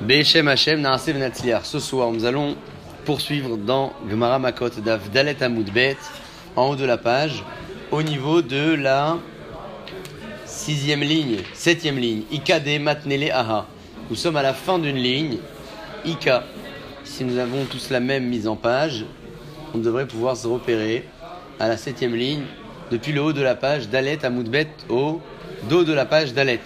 [0.00, 1.64] Be'eshem Hashem Naaseh V'Natzliach.
[1.64, 2.54] Ce soir, nous allons
[3.06, 5.96] poursuivre dans Gemara Makot Daf Dalet Amudbet,
[6.54, 7.42] en haut de la page,
[7.90, 9.16] au niveau de la
[10.44, 12.24] sixième ligne, septième ligne.
[12.30, 13.66] Ika de Matnele Aha.
[14.10, 15.38] Nous sommes à la fin d'une ligne.
[16.04, 16.44] Ika.
[17.02, 19.06] Si nous avons tous la même mise en page,
[19.74, 21.08] on devrait pouvoir se repérer
[21.58, 22.42] à la septième ligne
[22.90, 25.22] depuis le haut de la page Dalet Amudbet au
[25.70, 26.60] dos de la page Dalet.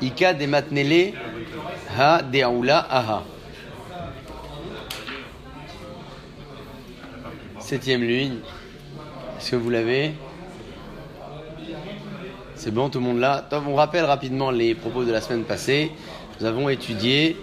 [0.00, 1.12] Ika Matnele
[1.94, 3.22] Ha Deaoula Aha.
[7.58, 8.38] Septième ligne.
[9.38, 10.14] Est-ce que vous l'avez?
[12.54, 15.92] C'est bon, tout le monde là On rappelle rapidement les propos de la semaine passée.
[16.40, 17.36] Nous avons étudié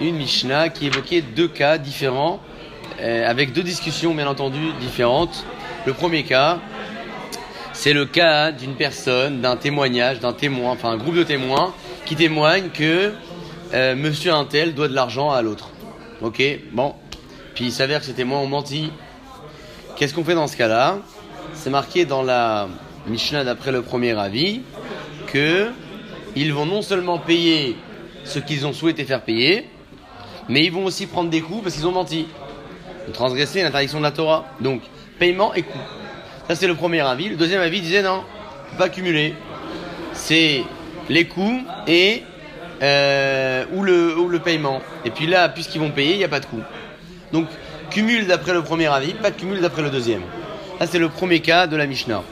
[0.00, 2.40] une Mishnah qui évoquait deux cas différents,
[3.00, 5.44] euh, avec deux discussions bien entendu différentes.
[5.86, 6.58] Le premier cas,
[7.72, 12.16] c'est le cas d'une personne, d'un témoignage, d'un témoin, enfin un groupe de témoins qui
[12.16, 13.12] témoignent que
[13.74, 15.70] euh, monsieur Intel doit de l'argent à l'autre.
[16.22, 16.42] Ok,
[16.72, 16.94] bon.
[17.54, 18.90] Puis il s'avère que ces témoins ont menti.
[19.96, 20.98] Qu'est-ce qu'on fait dans ce cas-là?
[21.54, 22.68] C'est marqué dans la
[23.08, 24.62] Mishnah d'après le premier avis
[25.26, 25.70] que
[26.36, 27.76] ils vont non seulement payer
[28.24, 29.68] ce qu'ils ont souhaité faire payer,
[30.48, 32.26] mais ils vont aussi prendre des coups parce qu'ils ont menti.
[33.06, 34.46] Ils ont transgressé l'interdiction de la Torah.
[34.60, 34.82] Donc,
[35.18, 35.78] paiement et coût.
[36.48, 37.28] Ça, c'est le premier avis.
[37.28, 38.22] Le deuxième avis disait non,
[38.78, 39.34] pas cumuler.
[40.12, 40.62] C'est
[41.08, 42.22] les coûts et
[42.84, 44.82] euh, ou, le, ou le paiement.
[45.04, 46.62] Et puis là, puisqu'ils vont payer, il n'y a pas de coût.
[47.32, 47.46] Donc,
[47.90, 50.22] cumule d'après le premier avis, pas de cumul d'après le deuxième.
[50.78, 52.22] Ça, c'est le premier cas de la Mishnah.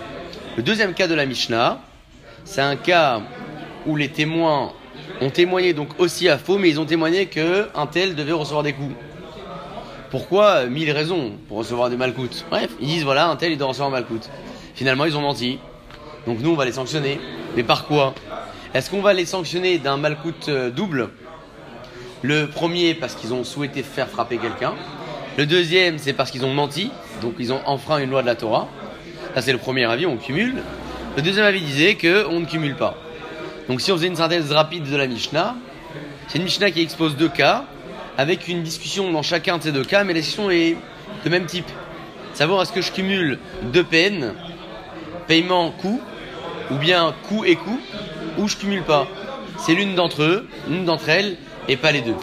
[0.57, 1.81] Le deuxième cas de la Mishnah,
[2.45, 3.23] c'est un cas
[3.87, 4.73] où les témoins
[5.21, 8.75] ont témoigné donc aussi à faux, mais ils ont témoigné qu'un tel devait recevoir des
[8.75, 8.95] coups.
[10.11, 12.45] Pourquoi Mille raisons pour recevoir des malcoutes.
[12.51, 14.29] Bref, ils disent voilà, un tel il doit recevoir un malcoute.
[14.75, 15.59] Finalement, ils ont menti.
[16.27, 17.19] Donc nous, on va les sanctionner.
[17.57, 18.15] Mais par quoi
[18.75, 21.11] Est-ce qu'on va les sanctionner d'un malcoute euh, double?
[22.23, 24.73] Le premier, parce qu'ils ont souhaité faire frapper quelqu'un.
[25.37, 26.91] Le deuxième, c'est parce qu'ils ont menti.
[27.21, 28.69] Donc ils ont enfreint une loi de la Torah.
[29.35, 30.63] Ça, c'est le premier avis, on cumule.
[31.17, 32.97] Le deuxième avis disait qu'on ne cumule pas.
[33.69, 35.55] Donc si on faisait une synthèse rapide de la Mishnah,
[36.29, 37.67] c'est une Mishnah qui expose deux cas,
[38.17, 40.77] avec une discussion dans chacun de ces deux cas, mais la discussion est
[41.25, 41.71] de même type.
[42.33, 44.33] Savoir est-ce que je cumule deux peines,
[45.27, 46.01] paiement, coût,
[46.71, 47.79] ou bien coût et coût,
[48.39, 49.07] ou je cumule pas.
[49.59, 51.37] C'est l'une d'entre eux, l'une d'entre elles,
[51.69, 52.17] et pas les deux.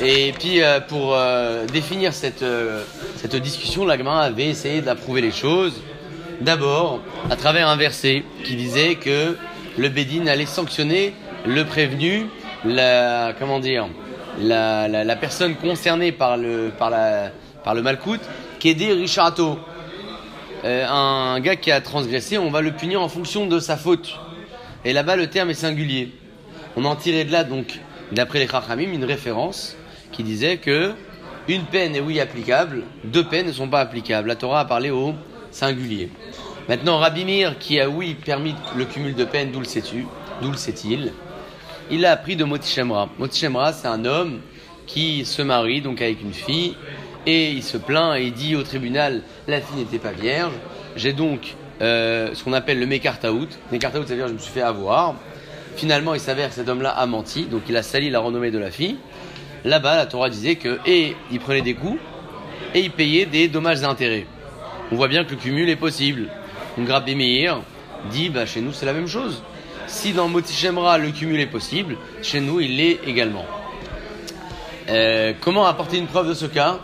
[0.00, 2.82] Et puis euh, pour euh, définir cette, euh,
[3.16, 5.80] cette discussion, l'Agma avait essayé d'approuver les choses.
[6.40, 7.00] D'abord,
[7.30, 9.36] à travers un verset qui disait que
[9.78, 11.14] le Bédine allait sanctionner
[11.46, 12.26] le prévenu,
[12.64, 13.86] la, comment dire,
[14.40, 18.20] la, personne concernée par le, par malcoute,
[18.58, 19.58] qui est dit Richardo.
[20.64, 24.18] Un gars qui a transgressé, on va le punir en fonction de sa faute.
[24.84, 26.12] Et là-bas, le terme est singulier.
[26.76, 27.80] On en tirait de là, donc,
[28.12, 29.76] d'après les Chachamim, une référence
[30.12, 30.92] qui disait que
[31.48, 34.28] une peine est oui applicable, deux peines ne sont pas applicables.
[34.28, 35.14] La Torah a parlé au
[35.50, 36.10] singulier.
[36.68, 40.06] Maintenant, Rabbi Meir, qui a oui permis le cumul de peines, d'où le sais-tu
[40.56, 41.12] sait-il
[41.90, 43.08] Il a appris de Motichemra.
[43.18, 44.40] Motichemra, c'est un homme
[44.86, 46.76] qui se marie donc avec une fille
[47.26, 50.52] et il se plaint et il dit au tribunal la fille n'était pas vierge.
[50.96, 53.48] J'ai donc euh, ce qu'on appelle le Mekartaout.
[53.72, 55.14] Mekartaout, ça veut dire je me suis fait avoir.
[55.76, 58.58] Finalement, il s'avère que cet homme-là a menti, donc il a sali la renommée de
[58.58, 58.96] la fille.
[59.64, 61.98] Là-bas, la Torah disait que et il prenait des coups
[62.74, 64.26] et il payait des dommages et intérêts.
[64.92, 66.28] On voit bien que le cumul est possible.
[66.76, 67.60] Donc Rabbi Meir
[68.10, 69.42] dit bah, chez nous c'est la même chose.
[69.86, 73.46] Si dans Motichemra le cumul est possible, chez nous il l'est également.
[74.90, 76.78] Euh, comment apporter une preuve de ce cas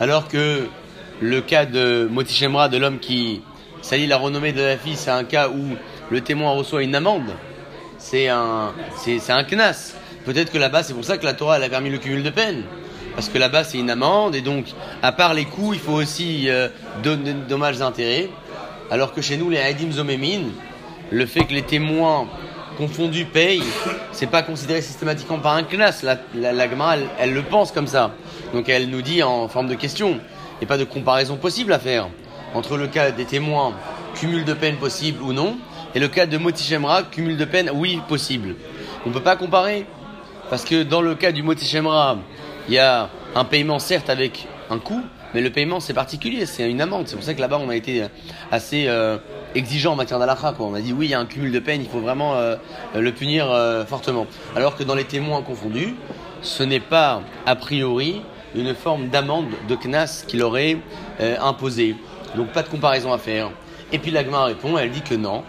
[0.00, 0.68] alors que
[1.20, 3.40] le cas de Motichemra, de l'homme qui
[3.88, 5.74] salit la renommée de la fille, c'est un cas où
[6.10, 7.32] le témoin reçoit une amende.
[7.96, 9.94] C'est un, c'est, un knas.
[10.26, 12.64] Peut-être que là-bas, c'est pour ça que la Torah a permis le cumul de peine.
[13.14, 14.66] Parce que là-bas, c'est une amende, et donc,
[15.02, 16.68] à part les coûts, il faut aussi euh,
[17.02, 18.28] donner dommages intérêts.
[18.90, 20.50] Alors que chez nous, les Haïdim Zomémin,
[21.10, 22.28] le fait que les témoins
[22.76, 23.64] confondus payent,
[24.12, 26.02] c'est pas considéré systématiquement par un classe.
[26.02, 28.12] La, la, elle, elle, le pense comme ça.
[28.52, 30.10] Donc elle nous dit en forme de question.
[30.10, 32.08] Il n'y a pas de comparaison possible à faire
[32.54, 33.74] entre le cas des témoins,
[34.14, 35.56] cumul de peine possible ou non,
[35.94, 38.56] et le cas de Motichemra, cumul de peine, oui, possible.
[39.04, 39.86] On ne peut pas comparer.
[40.50, 42.18] Parce que dans le cas du Motichemra,
[42.68, 45.02] il y a un paiement certes avec un coût,
[45.34, 47.06] mais le paiement c'est particulier, c'est une amende.
[47.06, 48.04] C'est pour ça que là-bas on a été
[48.50, 49.18] assez euh,
[49.54, 50.54] exigeant en matière d'alakha.
[50.58, 52.56] On a dit oui, il y a un cumul de peine, il faut vraiment euh,
[52.94, 54.26] le punir euh, fortement.
[54.56, 55.94] Alors que dans les témoins confondus,
[56.40, 58.22] ce n'est pas a priori
[58.54, 60.78] une forme d'amende de knas qu'il aurait
[61.20, 61.94] imposé.
[62.36, 63.50] Donc pas de comparaison à faire.
[63.92, 65.44] Et puis l'agma répond, elle dit que non.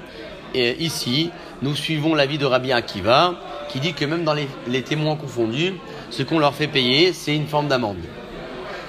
[0.53, 1.29] Et ici,
[1.61, 3.35] nous suivons l'avis de Rabbi Akiva
[3.69, 5.73] qui dit que même dans les, témoins confondus,
[6.09, 7.97] ce qu'on leur fait payer, c'est une forme d'amende.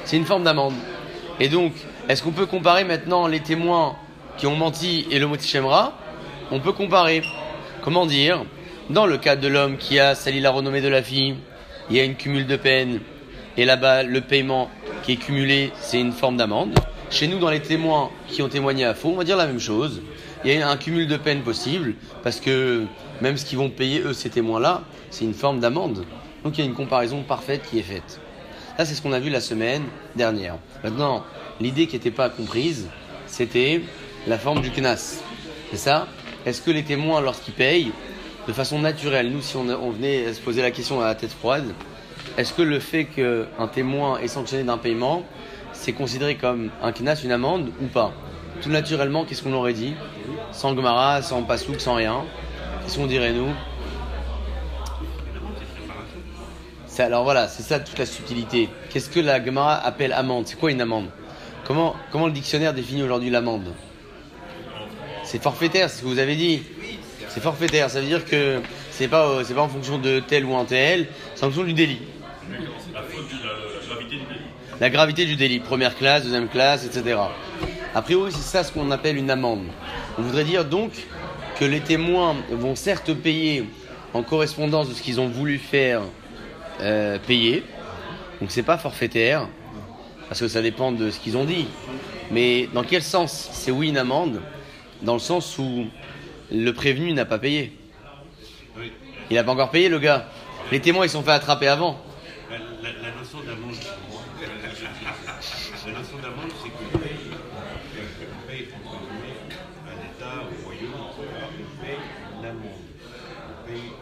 [0.04, 0.74] C'est une forme d'amende.
[1.38, 1.72] Et donc,
[2.08, 3.96] est-ce qu'on peut comparer maintenant les témoins
[4.38, 5.92] qui ont menti et le Shemra?
[6.50, 7.22] On peut comparer.
[7.82, 8.44] Comment dire?
[8.88, 11.36] Dans le cas de l'homme qui a sali la renommée de la fille,
[11.90, 13.00] il y a une cumule de peine.
[13.56, 14.70] Et là-bas, le paiement
[15.02, 16.78] qui est cumulé, c'est une forme d'amende.
[17.10, 19.58] Chez nous, dans les témoins qui ont témoigné à faux, on va dire la même
[19.58, 20.00] chose.
[20.44, 22.84] Il y a un cumul de peine possible, parce que
[23.20, 26.04] même ce qu'ils vont payer, eux, ces témoins-là, c'est une forme d'amende.
[26.44, 28.20] Donc il y a une comparaison parfaite qui est faite.
[28.76, 29.82] Ça, c'est ce qu'on a vu la semaine
[30.14, 30.56] dernière.
[30.84, 31.24] Maintenant,
[31.60, 32.88] l'idée qui n'était pas comprise,
[33.26, 33.82] c'était
[34.28, 35.20] la forme du knas.
[35.72, 36.06] C'est ça?
[36.46, 37.90] Est-ce que les témoins, lorsqu'ils payent,
[38.46, 41.74] de façon naturelle, nous, si on venait se poser la question à la tête froide,
[42.38, 45.24] est-ce que le fait qu'un témoin est sanctionné d'un paiement,
[45.80, 48.12] c'est considéré comme un knas, une amende ou pas?
[48.60, 49.94] Tout naturellement, qu'est-ce qu'on aurait dit?
[50.52, 52.24] Sans gomara, sans pasouk, sans rien.
[52.82, 53.48] Qu'est-ce qu'on dirait nous?
[56.98, 58.68] Alors voilà, c'est ça toute la subtilité.
[58.90, 60.46] Qu'est-ce que la Gemara appelle amende?
[60.46, 61.06] C'est quoi une amende?
[61.64, 63.72] Comment, comment le dictionnaire définit aujourd'hui l'amende?
[65.24, 66.62] C'est forfaitaire, c'est ce que vous avez dit.
[67.28, 68.60] C'est forfaitaire, ça veut dire que
[68.90, 71.72] c'est pas, euh, pas en fonction de tel ou un tel, c'est en fonction du
[71.72, 72.02] délit.
[74.80, 77.18] La gravité du délit, première classe, deuxième classe, etc.
[77.94, 79.66] A priori, c'est ça ce qu'on appelle une amende.
[80.18, 80.92] On voudrait dire donc
[81.58, 83.64] que les témoins vont certes payer
[84.14, 86.02] en correspondance de ce qu'ils ont voulu faire
[86.80, 87.62] euh, payé.
[88.40, 89.48] Donc c'est pas forfaitaire,
[90.28, 91.66] parce que ça dépend de ce qu'ils ont dit.
[92.30, 93.50] Mais dans quel sens?
[93.52, 94.40] C'est oui une amende
[95.02, 95.86] Dans le sens où
[96.50, 97.76] le prévenu n'a pas payé.
[99.30, 100.26] Il n'a pas encore payé le gars.
[100.72, 102.00] Les témoins ils sont fait attraper avant.
[102.50, 102.58] La,
[103.18, 103.76] notion d'amende,
[105.86, 106.98] la notion d'amende, c'est que on
[108.48, 108.68] paye
[109.86, 112.00] un État, au royaume, on paye
[112.38, 112.84] une amende.
[113.48, 113.92] On paye,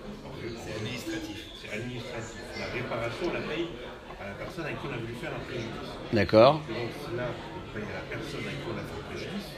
[0.64, 1.38] c'est administratif.
[1.60, 2.38] C'est administratif
[2.74, 3.68] réparation, on la paye
[4.20, 5.97] à la personne avec qui on a voulu faire un préjudice.
[6.12, 6.54] D'accord.
[6.54, 7.24] Donc là,
[7.54, 9.48] on paye à la personne avec qui on a fait le préjudice.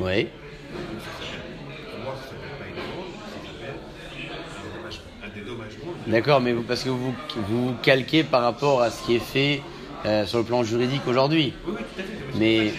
[0.00, 0.24] Oui.
[0.24, 1.44] Donc ça s'appelle,
[1.90, 5.92] pour moi, ça s'appelle pas une amende, ça s'appelle un dédommagement.
[6.06, 9.62] D'accord, mais vous, parce que vous vous calquez par rapport à ce qui est fait
[10.04, 11.54] euh, sur le plan juridique aujourd'hui.
[11.66, 12.38] Oui, oui, tout à fait.
[12.38, 12.72] Mais,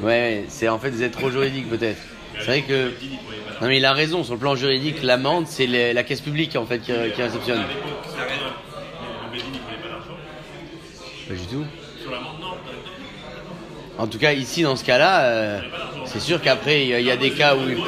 [0.00, 2.00] ouais, c'est en fait vous êtes trop juridique peut-être.
[2.38, 2.92] C'est vrai que.
[3.60, 6.66] Non, mais il a raison, sur le plan juridique, l'amende, c'est la caisse publique en
[6.66, 7.64] fait qui, qui réceptionne.
[11.28, 11.64] Pas du tout.
[13.98, 15.60] En tout cas, ici, dans ce cas-là, euh,
[16.04, 17.60] c'est sûr qu'après, il y, a des cas où.
[17.60, 17.80] L'amende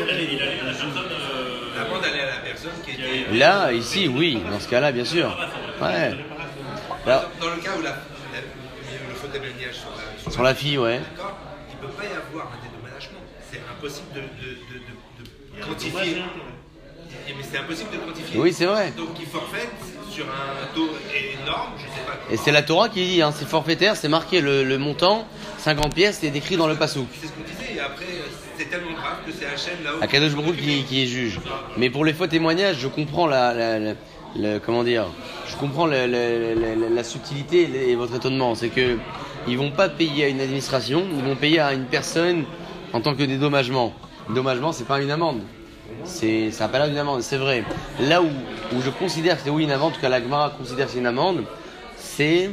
[2.05, 3.37] allait à la personne qui était.
[3.37, 5.37] Là, ici, oui, dans ce cas-là, bien sûr.
[5.81, 6.15] Ouais.
[7.07, 9.91] Alors, dans le cas où la, le fauteuil de liage sur
[10.27, 11.01] la, sur, la fille, ouais.
[11.71, 13.21] Il ne peut pas y avoir un dédommagement.
[13.51, 14.25] C'est impossible de, de,
[14.75, 16.23] de, de quantifier.
[17.29, 18.41] Mais c'est impossible de quantifier.
[18.41, 18.93] Oui, c'est vrai.
[18.97, 19.69] Donc il forfait
[20.19, 22.19] sur un taux énorme, je sais pas.
[22.33, 25.25] Et c'est la Torah qui dit, hein, c'est forfaitaire, c'est marqué le, le, montant,
[25.59, 27.07] 50 pièces, c'est décrit dans le pasouk.
[27.21, 28.05] C'est ce qu'on disait, et après,
[28.57, 30.03] c'est tellement grave que c'est Hachem là-haut.
[30.03, 31.39] Akadosh Baruch qui, qui est juge.
[31.77, 33.95] Mais pour les faux témoignages, je comprends la, la,
[34.35, 35.07] la, comment dire,
[35.47, 38.57] je comprends la, subtilité et votre étonnement.
[38.57, 38.97] C'est que
[39.47, 42.45] ils vont pas payer à une administration, ils vont payer à une personne
[42.93, 43.95] en tant que dédommagement.
[44.29, 45.43] Dédommagement, c'est pas une amende.
[46.05, 47.65] C'est, ça n'a pas d'une amende, c'est vrai.
[48.01, 48.29] Là où,
[48.85, 51.45] je considère que c'est oui une amende, cas la Gemara considère que c'est une amende,
[51.97, 52.51] c'est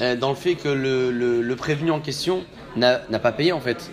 [0.00, 2.44] euh, dans le fait que le, le, prévenu en question
[2.76, 3.90] n'a, pas payé en fait.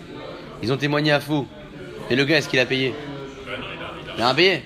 [0.62, 1.46] Ils ont témoigné à faux.
[2.10, 2.94] Et le gars, est-ce qu'il a payé?
[4.16, 4.62] Il a rien payé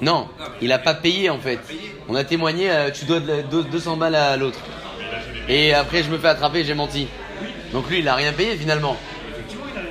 [0.00, 0.28] Non,
[0.60, 1.60] il n'a pas payé en fait.
[2.08, 4.60] On a témoigné, euh, tu dois 200 balles à l'autre.
[5.48, 7.08] Et après, je me fais attraper, j'ai menti.
[7.72, 8.96] Donc lui, il n'a rien payé finalement.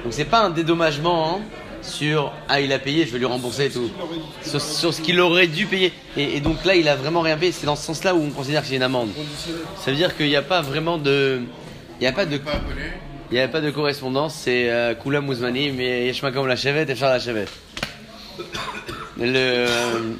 [0.04, 1.36] Donc c'est pas un dédommagement.
[1.36, 1.42] Hein
[1.86, 3.90] sur ah il a payé, je vais lui rembourser et tout.
[4.42, 4.62] Sur,
[4.94, 5.94] ce qu'il aurait dû payer.
[6.18, 7.52] Et, donc là il a vraiment rien payé.
[7.52, 9.10] C'est dans ce sens-là où on considère que c'est une amende.
[9.78, 11.42] Ça veut dire qu'il n'y a pas vraiment de,
[12.00, 12.40] il n'y a pas de,
[13.32, 14.36] il y a pas de correspondance.
[14.36, 17.52] C'est euh, Kula Mouzmani, mais Yeshma comme la chevette et faire la chevette.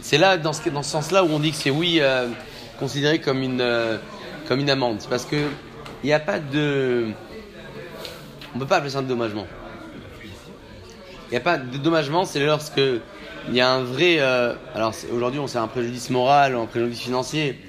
[0.02, 2.28] C'est là dans ce, dans ce sens-là où on dit que c'est oui euh,
[2.80, 3.98] considéré comme une euh,
[4.48, 5.00] comme une amende.
[5.10, 5.36] Parce que
[6.04, 7.08] il n'y a pas de,
[8.56, 9.48] on peut pas appeler ça un dommagement.
[11.36, 14.20] Il n'y a pas de dédommagement, c'est lorsque il y a un vrai.
[14.22, 17.60] Euh, alors aujourd'hui, on sait un préjudice moral un préjudice financier.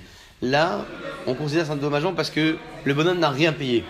[0.40, 0.84] Là,
[1.26, 3.82] on considère ça un dédommagement parce que le bonhomme n'a rien payé.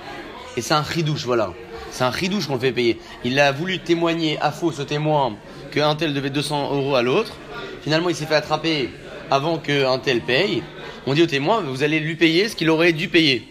[0.57, 1.53] Et c'est un ridouche, voilà.
[1.91, 2.99] C'est un ridouche qu'on le fait payer.
[3.23, 5.37] Il a voulu témoigner à faux, ce témoin,
[5.73, 7.35] qu'un tel devait 200 euros à l'autre.
[7.83, 8.89] Finalement, il s'est fait attraper
[9.31, 10.63] avant qu'un tel paye.
[11.07, 13.47] On dit au témoin, vous allez lui payer ce qu'il aurait dû payer.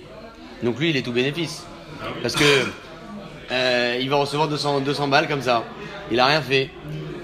[0.64, 1.68] Donc lui, il est tout bénéfice.
[2.24, 2.66] Parce que
[3.52, 5.64] euh, il va recevoir 200, 200 balles comme ça.
[6.12, 6.70] Il a rien fait.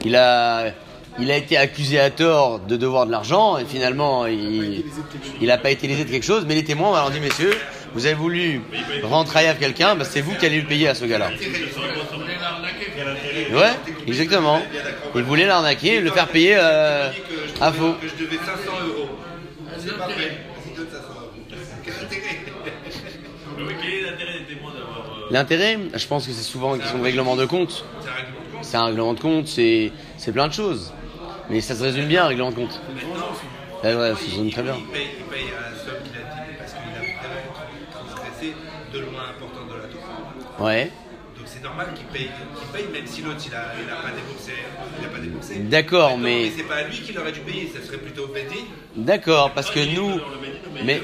[0.04, 0.72] Il a,
[1.20, 4.84] il a été accusé à tort de devoir de l'argent et finalement il
[5.42, 7.54] n'a pas été lésé de quelque chose, mais les témoins ont dit messieurs,
[7.94, 8.62] vous avez voulu
[9.04, 11.30] rendre à quelqu'un, bah, c'est vous qui allez le payer à ce gars-là.
[13.54, 13.72] Ouais,
[14.08, 14.62] exactement.
[15.16, 17.10] Il voulait l'arnaquer, le faire payer euh,
[17.60, 17.94] à faux.
[18.02, 18.52] Que je devais 500
[18.88, 19.10] euros.
[19.78, 20.38] C'est pas vrai.
[23.82, 25.28] Quel est l'intérêt des témoins d'avoir.
[25.32, 27.86] L'intérêt, je pense que c'est souvent une question de règlement de compte.
[28.72, 29.48] C'est un règlement de compte.
[29.50, 29.92] C'est
[30.32, 30.94] plein de choses.
[31.50, 32.80] Mais ça se résume bien, un règlement de compte.
[33.84, 34.76] Ouais, ouais, ça se résume très bien.
[34.80, 37.52] Il paye, il paye à la somme qu'il a dit parce qu'il a vraiment
[37.92, 38.56] transgressé
[38.94, 40.66] de loin important de la Torah.
[40.66, 40.90] Ouais.
[41.36, 44.16] Donc c'est normal qu'il paye, qu'il paye même si l'autre il a, il a pas
[44.16, 44.54] déboursé.
[45.02, 45.56] Il a pas déboursé.
[45.64, 48.34] D'accord, Maintenant, mais- c'est pas à lui qu'il aurait dû payer, ça serait plutôt au.
[48.96, 50.18] D'accord, parce que nous,
[50.86, 51.02] mais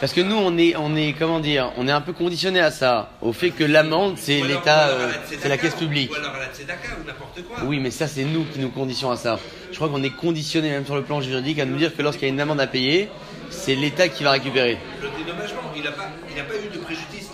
[0.00, 2.70] parce que nous, on est, on est, comment dire, on est un peu conditionné à
[2.70, 6.12] ça, au fait que l'amende, c'est l'État, euh, c'est la caisse publique.
[6.12, 7.58] Ou alors à la Tzedaka ou n'importe quoi.
[7.64, 9.38] Oui, mais ça, c'est nous qui nous conditionnons à ça.
[9.70, 12.28] Je crois qu'on est conditionné, même sur le plan juridique, à nous dire que lorsqu'il
[12.28, 13.08] y a une amende à payer,
[13.50, 14.78] c'est l'État qui va récupérer.
[15.02, 17.30] Le dédommagement, il n'a pas, il a pas eu de préjudice.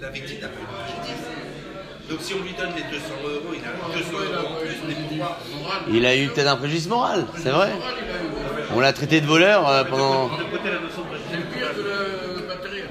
[0.00, 1.26] La, la victime n'a pas eu de préjudice.
[2.10, 4.76] Donc si on lui donne les 200 euros, il a 200 euros en plus.
[4.88, 5.38] Mais pourquoi?
[5.92, 7.70] Il a eu peut-être un préjudice moral, c'est vrai.
[8.74, 10.28] On l'a traité de voleur pendant.
[11.76, 12.90] De la préjudice,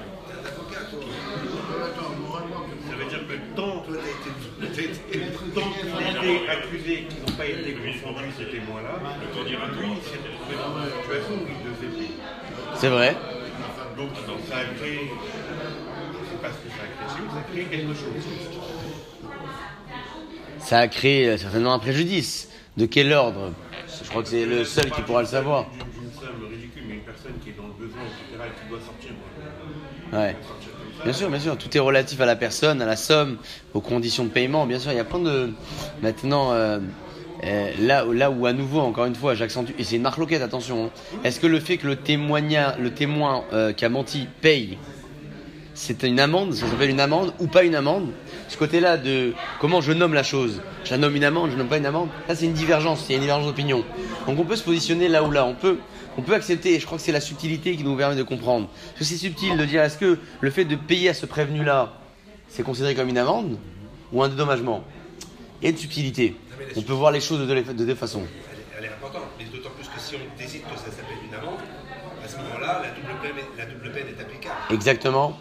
[2.90, 5.20] ça veut dire que tant Toi, t'as été- t'as été-
[5.54, 8.94] tant qu'il a été accusé qu'ils n'ont pas été confondus ces témoins-là,
[9.80, 12.12] lui, il s'est retrouvé dans une situation où il devait payer.
[12.76, 13.16] C'est vrai.
[13.98, 14.10] Donc
[14.50, 17.52] ça a créé, je ne sais pas ce que ça a créé vous, ça a
[17.52, 18.24] créé quelque chose.
[20.60, 22.50] Ça a créé euh, certainement un préjudice.
[22.78, 23.52] De quel ordre?
[24.04, 25.66] Je crois que c'est le seul qui pourra le savoir.
[25.72, 28.70] D'une d'une somme ridicule, mais une personne qui est dans le besoin, etc., et qui
[28.70, 29.12] doit sortir.
[30.14, 30.36] Ouais.
[31.04, 33.38] Bien sûr, bien sûr, tout est relatif à la personne, à la somme,
[33.74, 34.66] aux conditions de paiement.
[34.66, 35.52] Bien sûr, il y a plein de.
[36.02, 36.80] Maintenant, euh,
[37.46, 40.18] euh, là, où- là où à nouveau, encore une fois, j'accentue, et c'est une marque
[40.18, 40.86] loquette, attention.
[40.86, 41.20] hein.
[41.24, 41.98] Est-ce que le fait que le,
[42.80, 44.78] le témoin euh, qui a menti paye,
[45.74, 48.10] c'est une amende, ça s'appelle une amende ou pas une amende
[48.50, 51.70] Ce côté-là de comment je nomme la chose, je la nomme une amende, je nomme
[51.70, 53.86] pas une amende, là c'est une divergence, il y a une divergence d'opinion.
[54.28, 55.78] Donc on peut se positionner là ou là, on peut,
[56.20, 58.68] on peut accepter, et je crois que c'est la subtilité qui nous permet de comprendre.
[58.68, 61.94] Parce que c'est subtil de dire est-ce que le fait de payer à ce prévenu-là,
[62.50, 63.58] c'est considéré comme une amende
[64.12, 64.84] ou un dédommagement?
[65.62, 66.36] Il y a une subtilité.
[66.76, 68.24] On peut voir les choses de deux, de deux façons.
[68.52, 71.18] Elle est, elle est importante, mais d'autant plus que si on décide que ça s'appelle
[71.26, 71.60] une amende,
[72.24, 74.56] à ce moment-là, la double peine, est- la double peine est applicable.
[74.72, 75.38] Exactement.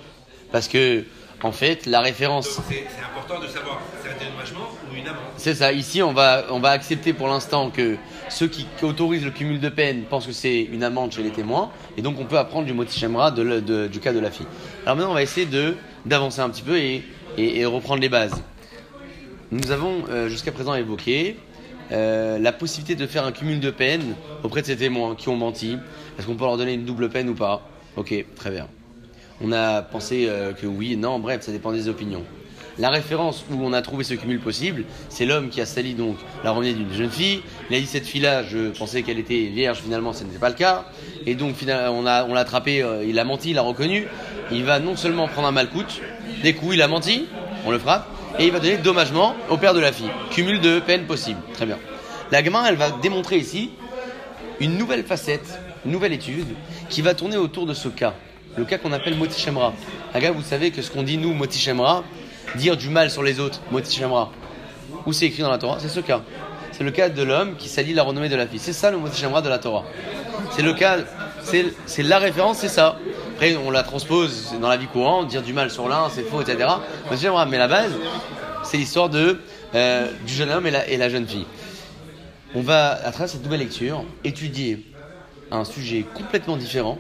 [0.52, 1.04] Parce que,
[1.42, 2.60] en fait, la référence.
[2.68, 5.22] C'est important de savoir, c'est un dédommagement ou une amende.
[5.36, 5.72] C'est ça.
[5.72, 7.96] Ici, on va, on va accepter pour l'instant que
[8.28, 11.70] ceux qui, autorisent le cumul de peine pensent que c'est une amende chez les témoins.
[11.96, 14.46] Et donc, on peut apprendre du moti shemra de du cas de la fille.
[14.84, 15.76] Alors maintenant, on va essayer de
[16.06, 17.02] d'avancer un petit peu et,
[17.36, 18.42] et- et reprendre les bases.
[19.50, 21.36] Nous avons euh, jusqu'à présent évoqué
[21.90, 25.36] euh, la possibilité de faire un cumul de peine auprès de ces témoins qui ont
[25.36, 25.78] menti.
[26.18, 27.62] Est-ce qu'on peut leur donner une double peine ou pas?
[27.96, 28.68] Ok, très bien.
[29.40, 32.24] On a pensé euh, que oui, non, bref, ça dépend des opinions.
[32.78, 36.16] La référence où on a trouvé ce cumul possible, c'est l'homme qui a sali donc
[36.44, 37.42] la revenue d'une jeune fille.
[37.70, 40.54] Il a dit cette fille-là, je pensais qu'elle était vierge, finalement ce n'était pas le
[40.54, 40.84] cas.
[41.26, 44.06] Et donc on l'a attrapé, euh, il a menti, il a reconnu.
[44.52, 46.00] Il va non seulement prendre un malcoute,
[46.42, 47.26] des coups il a menti,
[47.66, 48.06] on le frappe,
[48.38, 50.10] et il va donner dommagement au père de la fille.
[50.30, 51.40] Cumul de peine possible.
[51.54, 51.78] Très bien.
[52.30, 53.70] La gamin, elle va démontrer ici
[54.60, 56.46] une nouvelle facette, une nouvelle étude
[56.88, 58.14] qui va tourner autour de ce cas.
[58.58, 59.72] Le cas qu'on appelle Moti Shemra.
[60.12, 62.02] Aga, vous savez que ce qu'on dit nous, Moti Shemra,
[62.56, 64.32] dire du mal sur les autres, Moti Shemra,
[65.06, 66.22] où c'est écrit dans la Torah, c'est ce cas.
[66.72, 68.58] C'est le cas de l'homme qui salit la renommée de la fille.
[68.58, 69.84] C'est ça le Moti Shemra de la Torah.
[70.50, 70.96] C'est le cas,
[71.44, 72.98] c'est la référence, c'est ça.
[73.36, 76.42] Après, on la transpose dans la vie courante, dire du mal sur l'un, c'est faux,
[76.42, 76.68] etc.
[77.08, 77.92] Moti Shemra, mais la base,
[78.64, 81.46] c'est l'histoire euh, du jeune homme et la, et la jeune fille.
[82.56, 84.84] On va, à travers cette nouvelle lecture, étudier
[85.52, 86.98] un sujet complètement différent,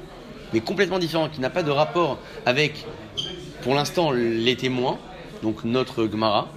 [0.52, 2.84] mais complètement différent, qui n'a pas de rapport avec,
[3.62, 4.98] pour l'instant, les témoins,
[5.42, 6.48] donc notre Gemara.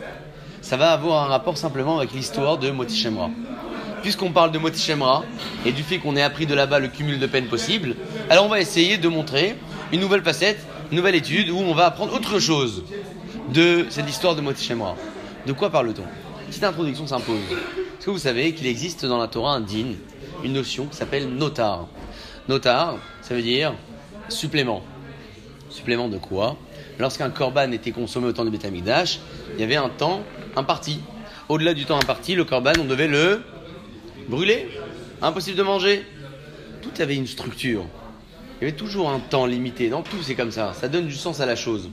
[0.61, 3.29] Ça va avoir un rapport simplement avec l'histoire de Moti Shemra.
[4.01, 5.23] Puisqu'on parle de Moti Shemra
[5.65, 7.95] et du fait qu'on ait appris de là-bas le cumul de peine possible,
[8.29, 9.55] alors on va essayer de montrer
[9.91, 12.83] une nouvelle facette, une nouvelle étude où on va apprendre autre chose
[13.53, 14.95] de cette histoire de Moti Shemra.
[15.45, 16.03] De quoi parle-t-on?
[16.47, 17.37] Petite introduction s'impose.
[17.49, 19.93] Est-ce que vous savez qu'il existe dans la Torah un din,
[20.43, 21.87] une notion qui s'appelle notar?
[22.47, 22.97] Notar,
[23.31, 23.73] ça veut dire
[24.27, 24.83] supplément.
[25.69, 26.57] Supplément de quoi
[26.99, 29.21] Lorsqu'un korban était consommé au temps du Beth Amikdash,
[29.53, 30.23] il y avait un temps
[30.57, 30.99] imparti.
[31.47, 33.41] Au-delà du temps imparti, le korban, on devait le
[34.27, 34.67] brûler.
[35.21, 36.05] Impossible de manger.
[36.81, 37.85] Tout avait une structure.
[38.59, 39.87] Il y avait toujours un temps limité.
[39.87, 40.73] Dans tout, c'est comme ça.
[40.73, 41.89] Ça donne du sens à la chose.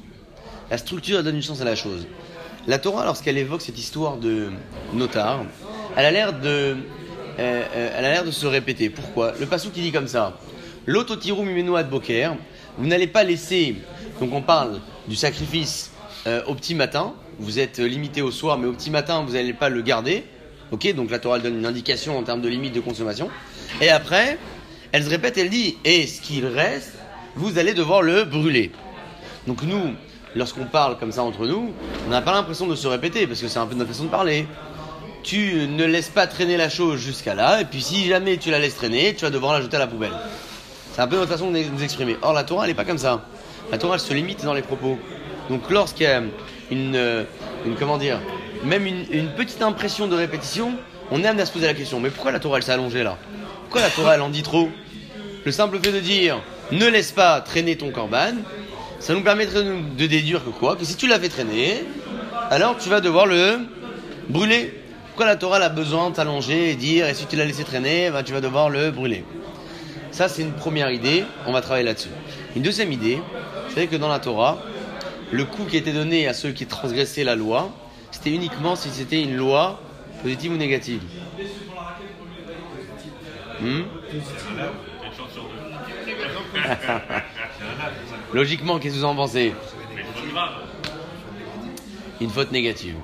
[0.73, 2.09] La structure donne du sens à la chose.
[2.67, 4.51] La Torah, lorsqu'elle évoque cette histoire de
[4.93, 5.45] notar,
[5.97, 6.75] elle a l'air de euh,
[7.39, 8.91] euh, elle a l'air de se répéter.
[8.91, 9.35] Pourquoi?
[9.39, 10.37] Le passou qui dit comme ça
[10.89, 12.35] L'autotirou mimeno ad boker,
[12.79, 13.77] vous n'allez pas laisser.
[14.21, 15.91] Donc on parle du sacrifice
[16.27, 17.13] euh, au petit matin.
[17.39, 20.25] Vous êtes limité au soir, mais au petit matin, vous n'allez pas le garder.
[20.71, 23.29] Ok, donc la Torah donne une indication en termes de limite de consommation.
[23.83, 24.39] Et après,
[24.91, 26.95] elle se répète, elle dit Et ce qu'il reste,
[27.37, 28.73] vous allez devoir le brûler.
[29.47, 29.93] Donc nous,
[30.37, 31.71] lorsqu'on parle comme ça entre nous,
[32.07, 34.09] on n'a pas l'impression de se répéter, parce que c'est un peu notre façon de
[34.09, 34.47] parler.
[35.23, 38.59] Tu ne laisses pas traîner la chose jusqu'à là, et puis si jamais tu la
[38.59, 40.15] laisses traîner, tu vas devoir la jeter à la poubelle.
[40.99, 42.17] C'est un peu notre façon de nous exprimer.
[42.23, 43.23] Or, la Torah, elle n'est pas comme ça.
[43.71, 44.99] La Torah, se limite dans les propos.
[45.49, 46.21] Donc, lorsqu'il y a
[46.73, 47.23] une, euh,
[47.65, 48.19] une, comment dire,
[48.65, 50.73] même une, petite impression de répétition,
[51.13, 53.05] on est amené à se poser la question, mais pourquoi la Torah, elle s'est allongée
[53.05, 53.17] là?
[53.63, 54.71] Pourquoi la Torah, elle en dit trop?
[55.45, 58.35] Le simple fait de dire, ne laisse pas traîner ton corban,
[58.99, 60.75] ça nous permettrait de déduire que quoi?
[60.75, 61.85] Que si tu l'as fait traîner,
[62.51, 63.61] alors tu vas devoir le
[64.29, 64.75] brûler.
[65.07, 68.11] Pourquoi la Torah a besoin de t'allonger et dire, et si tu l'as laissé traîner,
[68.11, 69.25] ben, tu vas devoir le brûler?
[70.19, 72.09] Ça, c'est une première idée, on va travailler là-dessus.
[72.57, 73.21] Une deuxième idée,
[73.73, 74.61] c'est que dans la Torah,
[75.31, 77.71] le coup qui était donné à ceux qui transgressaient la loi,
[78.11, 79.81] c'était uniquement si c'était une loi
[80.21, 81.03] positive ou négative.
[83.61, 83.83] Hmm
[88.35, 89.55] Logiquement, qu'est-ce que vous en pensez
[92.21, 92.97] Une faute négative.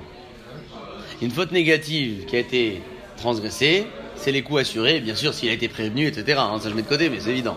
[1.21, 2.81] Une faute négative qui a été
[3.15, 3.87] transgressée,
[4.25, 6.39] c'est les coûts assurés, bien sûr, s'il a été prévenu, etc.
[6.39, 7.55] hein, ça je mets de côté, mais c'est évident.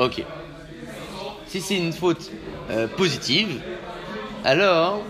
[0.00, 0.24] Ok.
[1.46, 2.32] Si c'est une faute
[2.70, 3.60] euh, positive,
[4.44, 5.04] alors,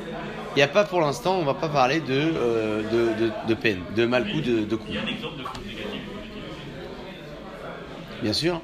[0.54, 3.54] il n'y a pas pour l'instant, on va pas parler de, euh, de, de, de
[3.54, 4.84] peine, de mal coup, de, de coup.
[4.90, 6.00] Il y a un exemple de faute négative.
[8.22, 8.60] Bien sûr.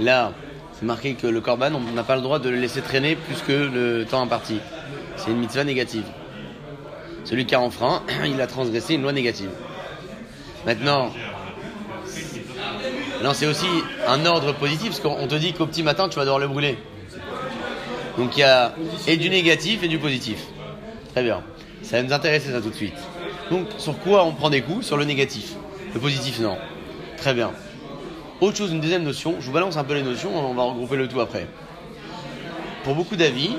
[0.00, 0.32] Là,
[0.72, 3.40] c'est marqué que le korban, on n'a pas le droit de le laisser traîner plus
[3.42, 4.58] que le temps imparti.
[5.16, 6.06] C'est une mitzvah négative.
[7.22, 9.50] Celui qui a enfreint, il a transgressé une loi négative.
[10.66, 11.12] Maintenant,
[13.34, 13.66] c'est aussi
[14.06, 16.78] un ordre positif, parce qu'on te dit qu'au petit matin, tu vas devoir le brûler.
[18.16, 18.72] Donc il y a
[19.06, 20.38] et du négatif et du positif.
[21.12, 21.42] Très bien.
[21.82, 22.94] Ça va nous intéresser ça tout de suite.
[23.50, 24.86] Donc sur quoi on prend des coups?
[24.86, 25.54] Sur le négatif.
[25.92, 26.56] Le positif, non.
[27.16, 27.50] Très bien.
[28.40, 30.96] Autre chose, une deuxième notion, je vous balance un peu les notions, on va regrouper
[30.96, 31.46] le tout après.
[32.82, 33.56] Pour beaucoup d'avis,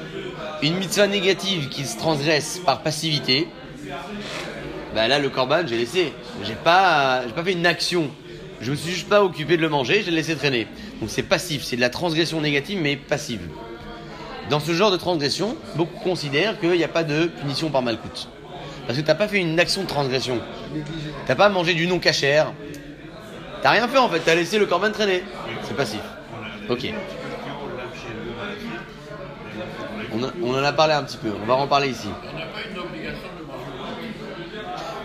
[0.62, 3.48] une mitzvah négative qui se transgresse par passivité,
[4.96, 6.14] bah là le korban j'ai laissé.
[6.44, 8.10] J'ai pas, j'ai pas fait une action.
[8.62, 10.68] Je me suis juste pas occupé de le manger, je l'ai laissé traîner.
[11.02, 13.42] Donc c'est passif, c'est de la transgression négative mais passive.
[14.50, 18.30] Dans ce genre de transgression, beaucoup considèrent qu'il n'y a pas de punition par malcoute.
[18.88, 20.40] Parce que tu n'as pas fait une action de transgression.
[21.26, 22.54] T'as pas mangé du non cachère.
[23.62, 25.24] T'as rien fait en fait, t'as laissé le corban traîner.
[25.64, 26.02] C'est passif.
[26.70, 26.88] Ok.
[30.14, 32.08] On, on en a parlé un petit peu, on va en parler ici.
[32.08, 33.66] On n'a pas une obligation de manger.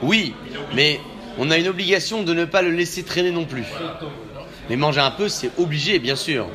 [0.03, 0.35] Oui,
[0.75, 1.01] mais
[1.39, 3.65] on a une obligation de ne pas le laisser traîner non plus.
[4.69, 6.47] Mais manger un peu, c'est obligé, bien sûr.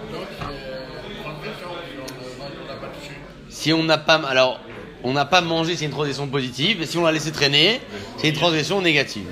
[3.49, 4.60] Si on n'a pas, alors,
[5.03, 6.81] on n'a pas mangé, c'est une transgression positive.
[6.81, 7.81] Et si on l'a laissé traîner,
[8.17, 9.27] c'est une transgression négative.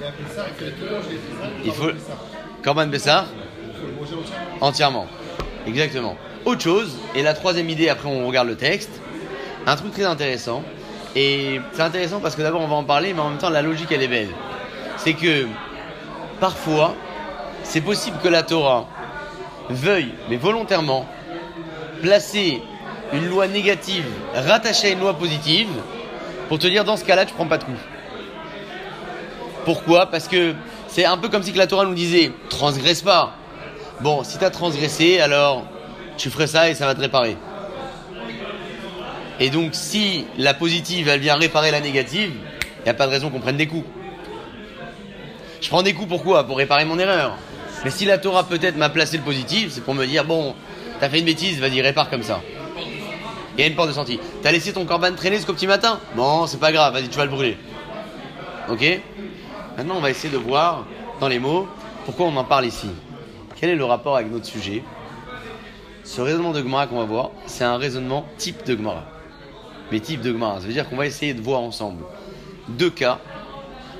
[1.65, 1.91] Il faut,
[2.63, 3.26] Corban Bessar
[4.62, 5.08] Entièrement.
[5.67, 6.17] Exactement.
[6.45, 8.91] Autre chose, et la troisième idée, après on regarde le texte,
[9.65, 10.63] un truc très intéressant.
[11.15, 13.62] Et c'est intéressant parce que d'abord on va en parler, mais en même temps la
[13.62, 14.30] logique elle est belle.
[14.97, 15.47] C'est que
[16.39, 16.95] parfois,
[17.63, 18.86] c'est possible que la Torah
[19.69, 21.08] veuille, mais volontairement,
[22.02, 22.62] placer
[23.13, 25.69] une loi négative rattachée à une loi positive
[26.49, 27.71] pour te dire dans ce cas-là tu prends pas de coup.
[29.65, 30.08] Pourquoi?
[30.08, 30.54] Parce que
[30.88, 33.36] c'est un peu comme si la Torah nous disait transgresse pas.
[34.02, 35.63] Bon, si tu as transgressé, alors
[36.17, 37.38] tu ferais ça et ça va te réparer.
[39.39, 42.32] Et donc, si la positive, elle vient réparer la négative,
[42.80, 43.86] il n'y a pas de raison qu'on prenne des coups.
[45.62, 46.46] Je prends des coups pourquoi?
[46.46, 47.38] Pour réparer mon erreur.
[47.84, 50.56] Mais si la Torah peut-être m'a placé le positif, c'est pour me dire bon,
[51.00, 52.41] t'as fait une bêtise, vas-y, répare comme ça.
[53.58, 54.19] Il y a une porte de sortie.
[54.41, 56.00] T'as laissé ton corban traîner jusqu'au petit matin?
[56.15, 57.58] Bon, c'est pas grave, vas-y, tu vas le brûler.
[58.69, 58.84] Ok?
[59.78, 60.86] Maintenant, on va essayer de voir
[61.19, 61.67] dans les mots
[62.06, 62.89] pourquoi on en parle ici.
[63.56, 64.84] Quel est le rapport avec notre sujet?
[66.04, 69.06] Ce raisonnement de Gemara qu'on va voir, c'est un raisonnement type de Gemara.
[69.91, 72.04] Mais type de Gemara, ça veut dire qu'on va essayer de voir ensemble
[72.67, 73.19] deux cas.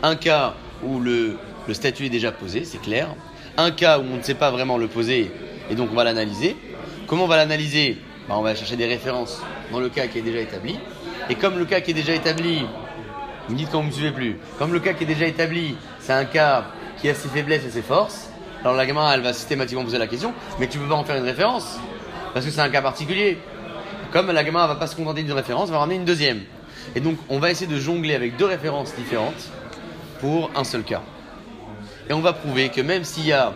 [0.02, 1.38] Un cas où le,
[1.72, 3.10] statut est déjà posé, c'est clair.
[3.58, 5.32] Un cas où on ne sait pas vraiment le poser
[5.70, 6.58] et donc on va l'analyser.
[7.08, 7.98] Comment on va l'analyser?
[8.28, 9.42] Bah, On va chercher des références
[9.72, 10.80] dans le cas qui est déjà établi.
[11.30, 12.66] Et comme le cas qui est déjà établi,
[13.48, 14.38] vous me dites quand vous ne me suivez plus.
[14.58, 16.66] Comme le cas qui est déjà établi, c'est un cas
[17.00, 18.30] qui a ses faiblesses et ses forces.
[18.62, 21.18] Alors la gamin, elle va systématiquement poser la question, mais tu peux pas en faire
[21.18, 21.78] une référence
[22.34, 23.38] parce que c'est un cas particulier.
[24.14, 26.42] Comme la gamin va pas se contenter d'une référence, va ramener une deuxième.
[26.96, 29.50] Et donc on va essayer de jongler avec deux références différentes
[30.20, 31.02] pour un seul cas.
[32.08, 33.54] Et on va prouver que même s'il y a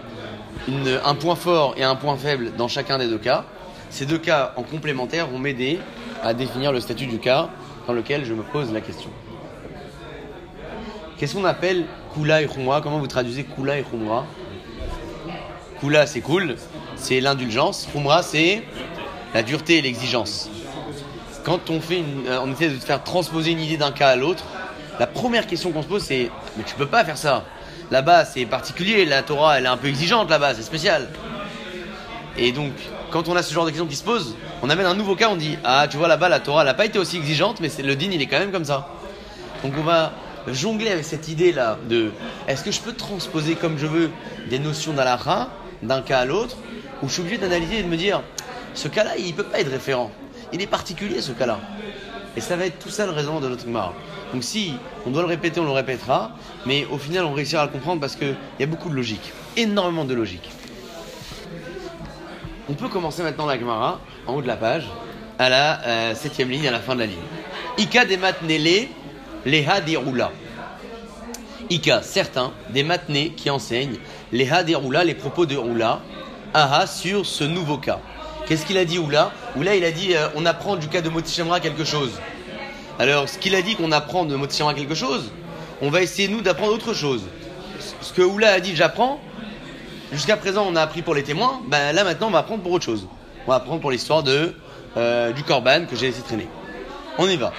[1.06, 3.46] un point fort et un point faible dans chacun des deux cas,
[3.92, 5.80] ces deux cas en complémentaire vont m'aider
[6.24, 7.50] à définir le statut du cas
[7.86, 9.12] dans lequel je me pose la question.
[11.18, 12.82] Qu'est-ce qu'on appelle Kula et Khumra?
[12.82, 14.26] Comment vous traduisez Kula et Khumra?
[15.80, 16.56] Kula, c'est cool,
[16.96, 17.88] c'est l'indulgence.
[17.94, 18.64] Khumra, c'est
[19.34, 20.50] la dureté et l'exigence.
[21.44, 24.16] Quand on, fait une- euh, on essaie de faire transposer une idée d'un cas à
[24.16, 24.44] l'autre,
[25.00, 27.46] la première question qu'on se pose, c'est Mais tu peux pas faire ça.
[27.92, 29.06] Là-bas, c'est particulier.
[29.06, 31.08] La Torah, elle est un peu exigeante là-bas, c'est spécial.
[32.38, 32.72] Et donc,
[33.12, 35.30] quand on a ce genre de questions qui se posent, on amène un nouveau cas,
[35.30, 37.70] on dit Ah, tu vois, là-bas, la Torah, elle n'a pas été aussi exigeante, mais
[37.82, 38.90] le din, il est quand même comme ça.
[39.64, 40.12] Donc, on va
[40.48, 42.12] jongler avec cette idée-là de
[42.48, 44.12] Est-ce que je peux transposer comme je veux
[44.50, 45.50] des notions d'Alaha
[45.84, 46.58] d'un cas à l'autre,
[47.02, 48.22] ou je suis obligé d'analyser et de me dire
[48.78, 50.12] Ce cas-là, il peut pas être référent.
[50.54, 51.60] Il est particulier, ce cas-là.
[52.36, 53.96] Et ça va être tout ça le raisonnement de notre Gemara.
[54.32, 54.76] Donc si
[55.08, 56.34] on doit le répéter, on le répétera,
[56.68, 59.34] mais au final on réussira à le comprendre parce qu'il y a beaucoup de logique,
[59.56, 60.52] énormément de logique.
[62.70, 64.88] On peut commencer maintenant la Gemara, en haut de la page,
[65.40, 67.18] à la euh, septième ligne, à la fin de la ligne.
[67.80, 68.90] Ika des matnele,
[69.44, 70.32] leha des roula.
[71.72, 73.98] Ika, certains, des matnés qui enseignent
[74.32, 76.02] leha des roula, les propos de roula,
[76.54, 78.00] aha, sur ce nouveau cas.
[78.48, 81.10] Qu'est-ce qu'il a dit Oula Oula, il a dit euh, on apprend du cas de
[81.10, 82.12] Motichemra quelque chose.
[82.98, 85.32] Alors, ce qu'il a dit qu'on apprend de Motichemra quelque chose,
[85.82, 87.24] on va essayer nous d'apprendre autre chose.
[88.00, 89.20] Ce que Oula a dit j'apprends,
[90.14, 92.72] jusqu'à présent on a appris pour les témoins, ben là maintenant on va apprendre pour
[92.72, 93.08] autre chose.
[93.46, 94.56] On va apprendre pour l'histoire de
[94.96, 96.48] euh, du Corban que j'ai laissé traîner.
[97.18, 97.52] On y va.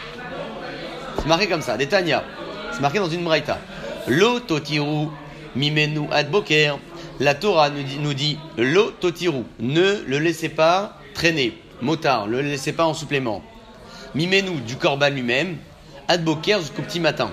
[1.18, 2.24] C'est marqué comme ça, des Tanya.
[2.72, 3.59] C'est marqué dans une braïta.
[4.07, 5.09] Lo totiru
[5.55, 6.79] mimenu ad boker.
[7.20, 9.44] La Torah nous dit, nous.
[9.59, 11.59] Ne le laissez pas traîner.
[11.81, 13.42] Motard, ne le laissez pas en supplément.
[14.14, 15.57] Mimenu du Corban lui-même.
[16.07, 17.31] Ad boker jusqu'au petit matin.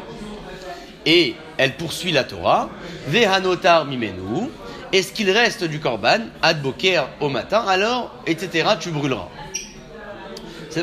[1.06, 2.70] Et elle poursuit la Torah.
[3.08, 4.50] Vehanotar mimenu.
[4.92, 9.28] Et ce qu'il reste du Corban, ad boker au matin, alors, etc., tu brûleras.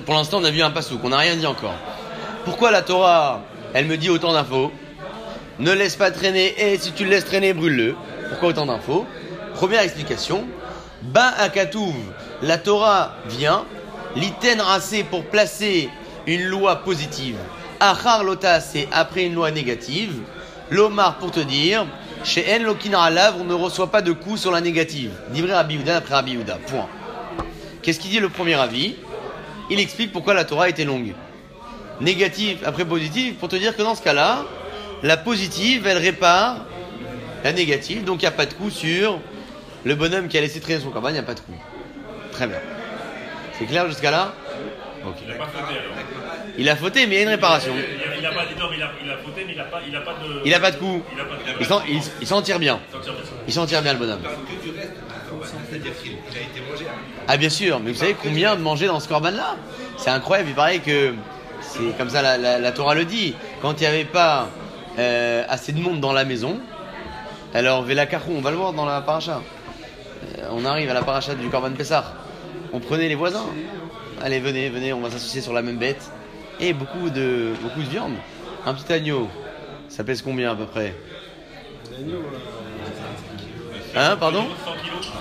[0.04, 1.74] Pour l'instant, on a vu un passouk, on n'a rien dit encore.
[2.44, 3.42] Pourquoi la Torah,
[3.74, 4.72] elle me dit autant d'infos?
[5.58, 7.94] Ne laisse pas traîner, et si tu le laisses traîner, brûle-le.
[8.32, 9.06] Pourquoi autant d'infos?
[9.56, 10.46] Première explication.
[11.02, 11.94] Ba akatouv,
[12.40, 13.66] la Torah vient,
[14.16, 15.90] l'iten racé pour placer
[16.26, 17.36] une loi positive.
[17.78, 20.14] Achar lota, c'est après une loi négative.
[20.70, 21.86] L'omar pour te dire,
[22.24, 25.10] chez En Lokin Alav, on ne reçoit pas de coup sur la négative.
[25.28, 26.38] Rabbi Yehuda après Rabbi.
[26.68, 26.88] Point.
[27.82, 28.94] Qu'est-ce qu'il dit le premier avis?
[29.68, 31.12] Il explique pourquoi la Torah était longue.
[32.00, 34.46] Négative après positive, pour te dire que dans ce cas-là,
[35.02, 36.64] la positive, elle répare
[37.44, 39.18] la négative, donc il n'y a pas de coup sur
[39.84, 41.52] le bonhomme qui a laissé traîner son corban, il n'y a pas de coup.
[42.32, 42.58] Très bien.
[43.58, 44.32] C'est clair jusqu'à là?
[45.04, 45.92] Il n'a pas fauté alors.
[46.58, 47.72] Il a fauté, mais il y a une réparation.
[47.74, 49.58] Il a, il a pas dit non, mais il a, il a fauté, mais il
[49.58, 50.40] n'a pas, il a pas de.
[50.44, 51.02] Il n'a pas de coup.
[51.12, 51.40] Il a pas de.
[51.60, 52.78] Il s'en, il- il s'en tire bien.
[53.48, 54.20] Il s'en tire bien le bonhomme.
[54.22, 56.84] que du reste de la Torah, c'est-à-dire qu'il il a été mangé.
[57.26, 59.56] Ah bien sûr, mais vous savez combien de manger dans ce corban là
[59.96, 61.14] C'est incroyable, il paraît que
[61.62, 63.34] c'est comme ça la, la- la Torah le dit.
[63.60, 64.48] Quand il n'y avait pas
[64.98, 66.60] euh, assez de monde dans la maison,
[67.54, 69.42] alors Vela Karou, on va le voir dans la paracha.
[70.38, 72.04] Euh, on arrive à la paracha du corban Pessah.
[72.72, 73.46] On prenait les voisins.
[74.22, 76.10] Allez, venez, venez, on va s'associer sur la même bête.
[76.60, 78.14] Et beaucoup de, beaucoup de viande.
[78.64, 79.28] Un petit agneau,
[79.88, 80.94] ça pèse combien à peu près
[83.94, 85.12] Hein, pardon 100 kilos.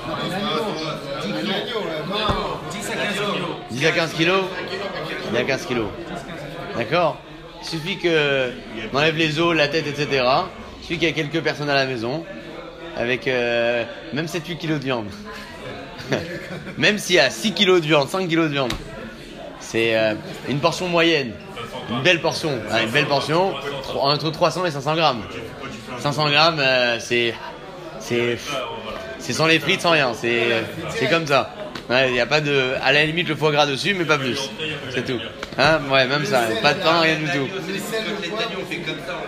[3.72, 4.44] 10 à 15 kilos
[5.34, 5.88] 10 à 15 kilos.
[6.78, 7.17] D'accord
[7.62, 8.52] Il suffit que
[8.94, 10.24] on enlève les os, la tête, etc.
[10.98, 12.26] Qu'il y ait quelques personnes à la maison
[12.98, 15.06] avec euh, même 7-8 kilos de viande.
[16.78, 18.74] même s'il y a 6 kilos de viande, 5 kilos de viande.
[19.62, 20.16] C'est euh,
[20.50, 21.32] une portion moyenne.
[21.90, 22.60] Une belle portion.
[22.84, 23.54] Une belle portion.
[24.02, 25.24] Entre 300 et 500 grammes.
[26.00, 27.34] 500 grammes, euh, c'est.
[28.00, 28.38] C'est.
[29.20, 30.12] Sans les frites, sans rien.
[30.14, 31.56] C'est comme ça.
[31.90, 32.74] Il n'y a pas de.
[32.84, 34.40] À la limite, le foie gras dessus, mais pas plus.
[34.94, 35.20] C'est tout.
[35.58, 36.44] Hein ouais, même ça.
[36.62, 37.48] Pas de pain, rien du tout.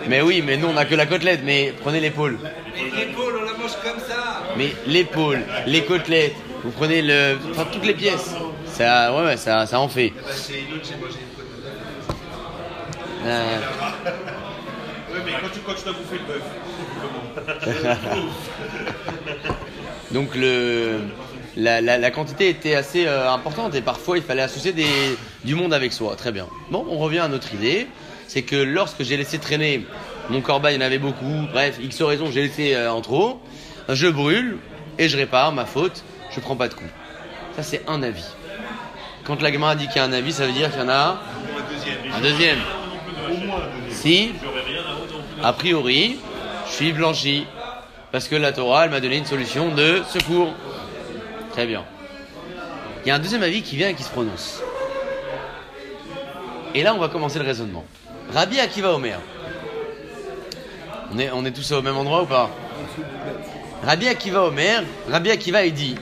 [0.08, 1.40] Mais oui, mais nous, on a que la côtelette.
[1.44, 2.38] Mais prenez l'épaule.
[2.74, 4.42] Mais l'épaule, on la mange comme ça.
[4.56, 7.36] Mais l'épaule, les côtelettes, vous prenez le.
[7.50, 8.34] Enfin, toutes les pièces.
[8.66, 10.10] Ça, ouais, ouais, ça, ça en fait.
[10.10, 10.30] Bah.
[13.26, 13.58] Euh,
[15.12, 16.42] Oui, mais quand tu, quand tu dois bouffer le bœuf,
[20.10, 21.00] Donc le,
[21.56, 24.86] la, la- la quantité était assez euh, importante et parfois il fallait associer des,
[25.44, 26.16] du monde avec soi.
[26.16, 26.46] Très bien.
[26.70, 27.86] Bon, on revient à notre idée.
[28.26, 29.86] C'est que lorsque j'ai laissé traîner
[30.30, 31.46] mon corban, il y en avait beaucoup.
[31.52, 33.40] Bref, X raison, j'ai laissé euh, en trop.
[33.88, 34.58] Je brûle
[34.98, 36.02] et je répare ma faute.
[36.34, 36.84] Je prends pas de coup.
[37.56, 38.24] Ça c'est un avis.
[39.24, 40.88] Quand la Gemara dit qu'il y a un avis, ça veut dire qu'il y en
[40.88, 41.20] a
[42.16, 42.58] un deuxième.
[43.90, 44.32] Si,
[45.42, 46.16] a priori,
[46.68, 47.46] je suis blanchi.
[48.12, 50.52] Parce que la Torah, elle m'a donné une solution de secours.
[51.54, 51.84] Très bien.
[53.04, 54.60] Il y a un deuxième avis qui vient et qui se prononce.
[56.74, 57.84] Et là, on va commencer le raisonnement.
[58.32, 59.20] Rabbi Akiva Omer.
[61.12, 62.50] On est, on est tous au même endroit ou pas
[63.84, 65.94] Rabbi Akiva Omer, Rabbi Akiva, il dit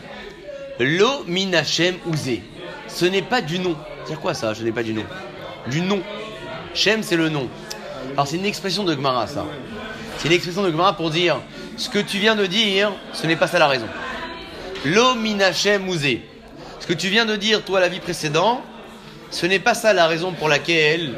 [0.81, 2.43] Lo minachem ouzé.
[2.89, 3.77] Ce n'est pas du nom.
[4.07, 5.05] C'est quoi ça Ce n'est pas du nom.
[5.67, 6.01] Du nom.
[6.73, 7.47] Shem, c'est le nom.
[8.15, 9.45] Alors, c'est une expression de Gemara, ça.
[10.17, 11.41] C'est une expression de Gemara pour dire
[11.77, 13.89] ce que tu viens de dire, ce n'est pas ça la raison.
[14.85, 16.23] Lo minachem ouzé.
[16.81, 18.61] Ce que tu viens de dire, toi, la vie précédente,
[19.31, 21.15] ce n'est pas ça la raison pour laquelle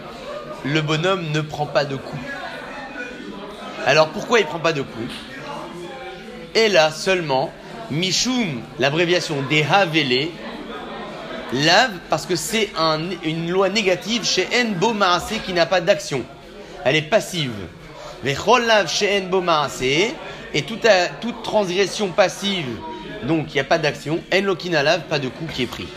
[0.65, 2.23] le bonhomme ne prend pas de coups.
[3.87, 5.13] Alors pourquoi il prend pas de coups?
[6.55, 7.53] Et là seulement,
[7.91, 9.65] Mishum, l'abréviation des
[11.53, 16.23] lave parce que c'est un- une loi négative chez Enbo Maasé qui n'a pas d'action.
[16.85, 17.53] Elle est passive.
[18.25, 20.15] Lave chez Enbo Maasé,
[20.55, 22.67] et toute transgression passive,
[23.25, 25.89] donc il n'y a pas d'action, En Lokina lave, pas de coup qui est pris.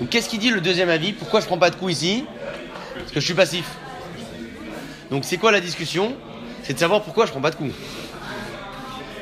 [0.00, 1.12] Donc qu'est-ce qu'il dit le deuxième avis?
[1.12, 2.24] Pourquoi je prends pas de coup ici?
[2.98, 3.64] Parce que je suis passif.
[5.10, 6.14] Donc c'est quoi la discussion?
[6.62, 7.70] C'est de savoir pourquoi je prends pas de coup.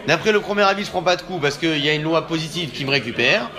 [0.07, 2.27] D'après le premier avis, je prends pas de coup parce qu'il y a une loi
[2.27, 3.51] positive qui me récupère.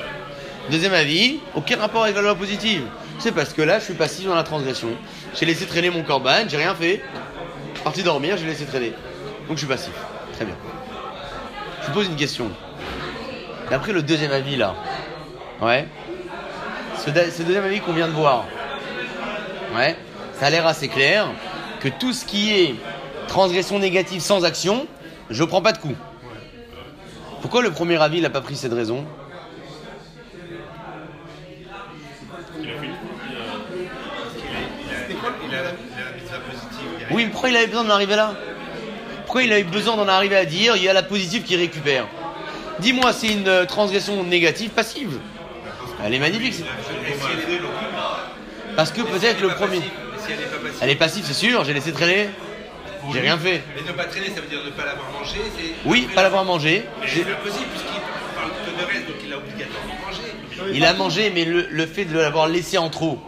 [0.69, 2.83] Deuxième avis, aucun rapport avec la loi positive.
[3.19, 4.89] C'est parce que là, je suis passif dans la transgression.
[5.35, 7.01] J'ai laissé traîner mon corban, j'ai rien fait.
[7.83, 8.93] Parti dormir, j'ai laissé traîner.
[9.47, 9.93] Donc je suis passif.
[10.33, 10.55] Très bien.
[11.81, 12.49] Je vous pose une question.
[13.69, 14.75] D'après le deuxième avis là,
[15.61, 15.87] ouais,
[17.03, 18.45] ce, de- ce deuxième avis qu'on vient de voir,
[19.75, 19.95] ouais,
[20.39, 21.27] ça a l'air assez clair
[21.79, 22.75] que tout ce qui est
[23.27, 24.85] transgression négative sans action,
[25.29, 25.95] je prends pas de coup.
[27.41, 29.05] Pourquoi le premier avis n'a pas pris cette raison?
[35.47, 36.87] Il a la, il a la pizza positive.
[36.97, 38.33] il y a Oui, mais pourquoi il avait besoin d'en arriver là?
[39.25, 42.05] Pourquoi il avait besoin d'en arriver à dire il y a la positive qui récupère?
[42.79, 45.19] Dis-moi, c'est une euh, transgression négative passive.
[46.03, 46.59] Elle est magnifique.
[46.61, 47.13] Et
[48.75, 49.77] Parce que peut-être le premier.
[49.77, 49.81] Et
[50.81, 52.29] elle est passive, c'est sûr, j'ai laissé traîner.
[53.13, 53.61] J'ai rien fait.
[53.75, 55.37] Mais ne pas traîner, ça veut dire ne pas l'avoir mangé.
[55.85, 56.83] Oui, pas la- l'avoir mangé.
[57.05, 60.73] C'est impossible puisqu'il parle que de reste, donc il a obligatoirement mangé.
[60.73, 63.19] Il a mangé, mais le, le fait de l'avoir laissé en trop,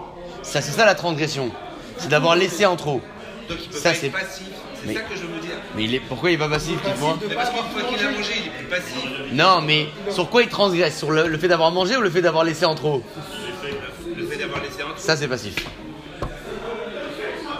[0.41, 1.51] ça c'est ça la transgression.
[1.97, 3.01] C'est d'avoir laissé en trop.
[3.47, 4.43] Donc il peut Ça, pas c'est- être passif.
[4.87, 5.51] C'est Mais- ça que je veux dire.
[5.75, 8.09] Mais il est, pourquoi il est pas passif, dites-moi Mais parce qu'une fois qu'il a
[8.11, 8.95] mangé, il est plus passif.
[9.33, 12.21] Non, mais sur quoi il transgresse Sur le, le fait d'avoir mangé ou le fait
[12.21, 13.03] d'avoir laissé en trop
[14.15, 15.55] Le fait d'avoir laissé un Ça c'est passif.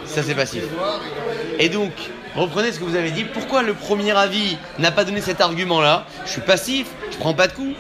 [0.06, 0.64] Ça c'est passif.
[1.60, 1.92] Et donc,
[2.36, 3.24] reprenez ce que vous avez dit.
[3.26, 7.48] Pourquoi le premier avis n'a pas donné cet argument-là Je suis passif, je prends pas
[7.48, 7.76] de coups.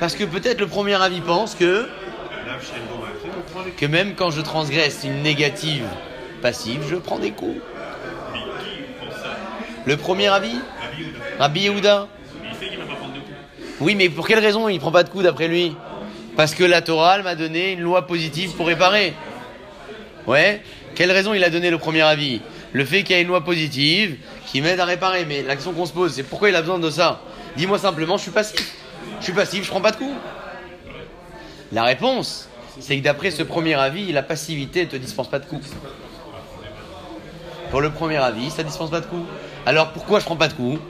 [0.00, 1.86] Parce que peut-être le premier avis pense que
[3.88, 5.84] même quand je transgresse une négative
[6.42, 7.56] passive, je prends des coups.
[8.32, 9.36] Mais qui pense ça
[9.88, 10.60] Le premier avis
[11.38, 12.08] Rabbi Yehuda.
[13.80, 15.74] Oui, mais pour quelle raison il prend pas de coups d'après lui?
[16.36, 19.14] Parce que la Torah m'a donné une loi positive pour réparer.
[20.26, 20.60] Ouais
[20.94, 22.42] Quelle raison il a donné le premier avis?
[22.72, 25.24] Le fait qu'il y a une loi positive qui m'aide à réparer.
[25.24, 27.22] Mais la question qu'on se pose, c'est pourquoi il a besoin de ça?
[27.56, 28.74] Dis-moi simplement, je suis passif.
[29.20, 30.16] Je suis passif, je prends pas de coups.
[31.72, 35.46] La réponse, c'est que d'après ce premier avis, la passivité ne te dispense pas de
[35.46, 35.66] coups.
[37.70, 39.26] Pour le premier avis, ça dispense pas de coups.
[39.68, 40.80] Alors pourquoi je prends pas de coups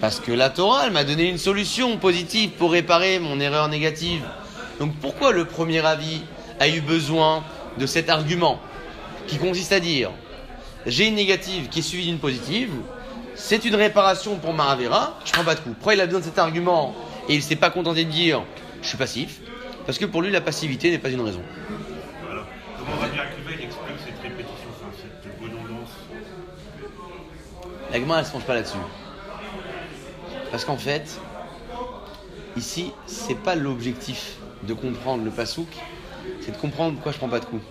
[0.00, 4.22] parce que la Torah, m'a donné une solution positive pour réparer mon erreur négative.
[4.80, 6.22] Donc pourquoi le premier avis
[6.60, 7.44] a eu besoin
[7.76, 8.58] de cet argument
[9.26, 10.12] qui consiste à dire
[10.86, 12.70] j'ai une négative qui est suivie d'une positive,
[13.34, 15.74] c'est une réparation pour ma Ravera, je prends pas de coup.
[15.74, 16.94] Pourquoi il a besoin de cet argument
[17.28, 18.42] et il s'est pas contenté de dire
[18.80, 19.40] je suis passif?
[19.84, 21.42] Parce que pour lui la passivité n'est pas une raison.
[22.78, 25.90] Comment Rabbi Akiva il explique cette répétition, enfin, cette redondance
[27.92, 28.78] La Gemara, elle se penche pas là-dessus.
[30.50, 31.20] Parce qu'en fait,
[32.56, 35.68] ici, c'est pas l'objectif de comprendre le pasouk,
[36.40, 37.62] c'est de comprendre pourquoi je prends pas de coups.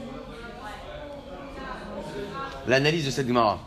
[2.67, 3.57] L'analyse de cette Gemara.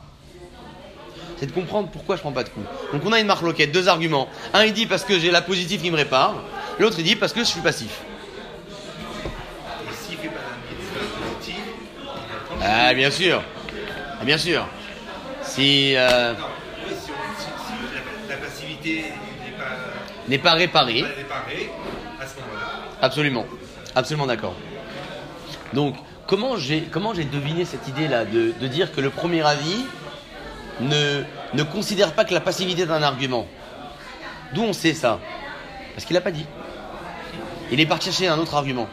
[1.38, 2.66] C'est de comprendre pourquoi je prends pas de coups.
[2.92, 4.28] Donc on a une marque loquette, deux arguments.
[4.52, 6.36] Un il dit parce que j'ai la positive qui me répare,
[6.78, 8.02] l'autre il dit parce que je suis passif.
[12.62, 13.42] Ah bien sûr.
[14.20, 14.64] Ah, bien sûr.
[15.54, 16.46] Si euh, Non,
[16.86, 17.72] oui, si, on- si- si
[18.28, 19.04] la, la passivité
[19.44, 19.64] n'est pas,
[20.28, 21.70] n'est pas réparé, pas réparée,
[22.20, 22.66] à ce moment-là,
[23.02, 23.46] Absolument,
[23.94, 24.54] absolument d'accord.
[25.72, 25.94] Donc,
[26.26, 29.84] comment j'ai comment j'ai deviné cette idée-là de, de dire que le premier avis
[30.80, 33.46] ne, ne considère pas que la passivité est un argument?
[34.54, 35.20] D'où on sait ça?
[35.94, 36.46] Parce qu'il n'a pas dit.
[37.70, 38.88] Il est parti chercher un autre argument.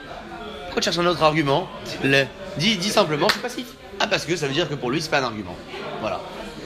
[0.66, 1.68] Pourquoi tu cherches un autre argument?
[2.04, 2.26] Le-
[2.58, 3.66] dis, dis simplement, je suis passif.
[4.00, 5.56] Ah, parce que ça veut dire que pour lui, c'est pas un argument.
[6.02, 6.20] Voilà.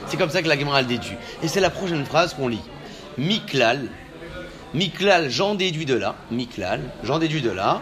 [0.07, 1.17] C'est comme ça que la Gemara le détue.
[1.43, 2.61] Et c'est la prochaine phrase qu'on lit.
[3.17, 3.89] Miklal.
[4.73, 6.15] Miklal, j'en déduis de là.
[6.31, 7.81] Miklal, j'en déduis de là.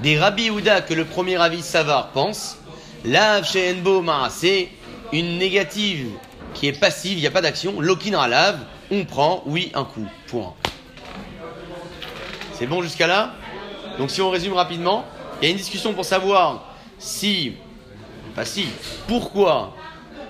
[0.00, 2.58] Des Rabbi Yehuda que le premier avis Savar pense.
[3.04, 4.68] Lav Shehenbo c'est
[5.12, 6.08] une négative
[6.54, 7.80] qui est passive, il n'y a pas d'action.
[7.80, 8.58] Lokin lave,
[8.90, 10.06] on prend, oui, un coup.
[10.28, 10.54] Point.
[12.52, 13.34] C'est bon jusqu'à là?
[13.98, 15.04] Donc si on résume rapidement,
[15.40, 17.54] il y a une discussion pour savoir si,
[18.34, 18.66] pas si,
[19.06, 19.74] pourquoi,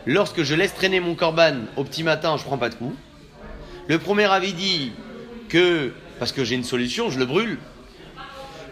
[0.06, 2.94] lorsque je laisse traîner mon corban au petit matin, je prends pas de coup.
[3.88, 4.92] Le premier avis dit
[5.48, 7.58] que parce que j'ai une solution, je le brûle,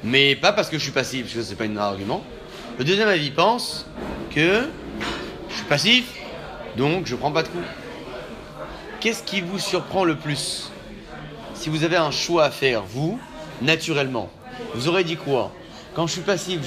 [0.05, 2.25] mais pas parce que je suis passif, parce que c'est pas un argument.
[2.79, 3.87] Le deuxième avis pense
[4.31, 4.69] que
[5.51, 6.05] je suis passif,
[6.77, 7.63] donc je prends pas de coup.
[9.01, 10.71] Qu'est-ce qui vous surprend le plus?
[11.55, 13.21] Si vous avez un choix à faire, vous,
[13.61, 14.31] naturellement,
[14.75, 15.53] vous aurez dit quoi?
[15.95, 16.61] Quand je suis passif,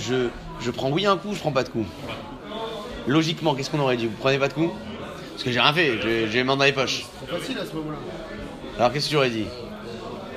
[0.62, 1.86] je, prends oui un coup, je prends pas de coup.
[3.08, 4.72] Logiquement, qu'est-ce qu'on aurait dit Vous prenez pas de coup
[5.34, 7.06] Parce que j'ai rien fait, j'ai j'ai les mains dans les poches.
[7.28, 7.98] C'est facile à ce moment-là.
[8.80, 9.46] Alors qu'est-ce que j'aurais dit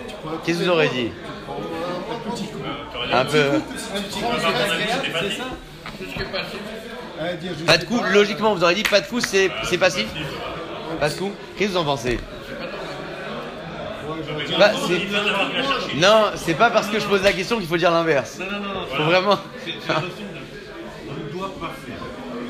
[0.07, 1.11] Tu un coup Qu'est-ce que vous aurez main, dit
[1.49, 2.59] un- un petit coup.
[3.13, 3.61] Un peu.
[4.13, 5.45] Tu prends, c'est agréable, c'est ça
[7.21, 9.79] Ah, dire, je Pas de coup, logiquement, vous aurez dit pas de coup, c'est c'est
[9.79, 10.07] passif
[11.01, 12.19] Pas de coup Qu'est-ce que vous en pensez
[14.09, 17.67] Ouais, j'aurais dit- Bah, c'est- Non, c'est pas parce que je pose la question qu'il
[17.67, 18.39] faut dire l'inverse.
[18.39, 18.87] Non, non, non, non.
[18.97, 19.39] Faut vraiment.
[19.65, 19.73] C'est.
[19.89, 21.88] On ne doit pas faire.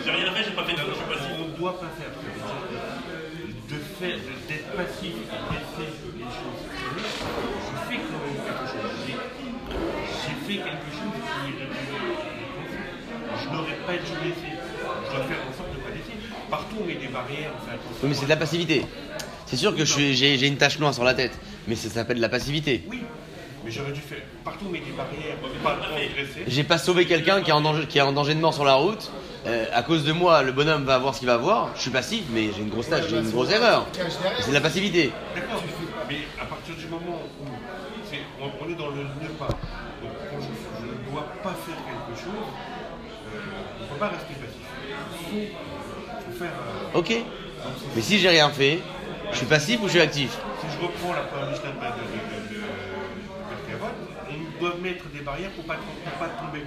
[0.09, 1.29] J'ai rien fait, j'ai pas fait de je suis passif.
[1.38, 2.09] On ne doit pas faire.
[3.68, 4.16] De faire,
[4.49, 6.64] d'être passif et d'essayer les choses.
[6.64, 8.90] Je fais quand même quelque chose.
[9.05, 11.68] J'ai j'ai fait quelque chose qui est
[13.42, 14.53] Je n'aurais pas dû laisser.
[14.57, 16.16] Je dois faire en sorte de ne pas laisser.
[16.49, 18.01] Partout on met des barrières, on fait attention.
[18.03, 18.87] Oui, mais c'est de la passivité.
[19.44, 21.90] C'est sûr que je suis- j'ai j'ai une tache noire sur la tête, mais ça
[21.90, 22.83] s'appelle de la passivité.
[22.88, 23.03] Oui,
[23.64, 24.23] mais j'aurais dû faire.
[24.42, 25.79] Partout on met des barrières, pas.
[26.47, 28.64] J'ai pas sauvé quelqu'un qui est en danger, qui est en danger de mort sur
[28.64, 29.11] la route.
[29.46, 31.70] Euh, à cause de moi, le bonhomme va avoir ce qu'il va avoir.
[31.77, 33.87] Je suis passif, mais j'ai une grosse tâche, j'ai une grosse erreur.
[34.40, 35.12] C'est de la passivité.
[35.35, 35.62] D'accord,
[36.09, 37.46] mais à partir du moment où
[38.42, 42.20] on, on est dans le ne pas, donc quand je ne dois pas faire quelque
[42.20, 42.48] chose,
[43.35, 43.38] euh,
[43.81, 44.61] on ne peut pas rester passif.
[45.33, 45.48] Il
[46.33, 46.53] faut, faire.
[46.94, 47.14] euh, Ok.
[47.94, 48.81] Mais si j'ai rien fait,
[49.33, 50.31] je suis passif ou je suis actif?
[50.61, 52.61] Si je reprends la première Mishnah de, de,
[54.31, 56.64] on doit mettre des barrières pour ne pas, pour pas tomber.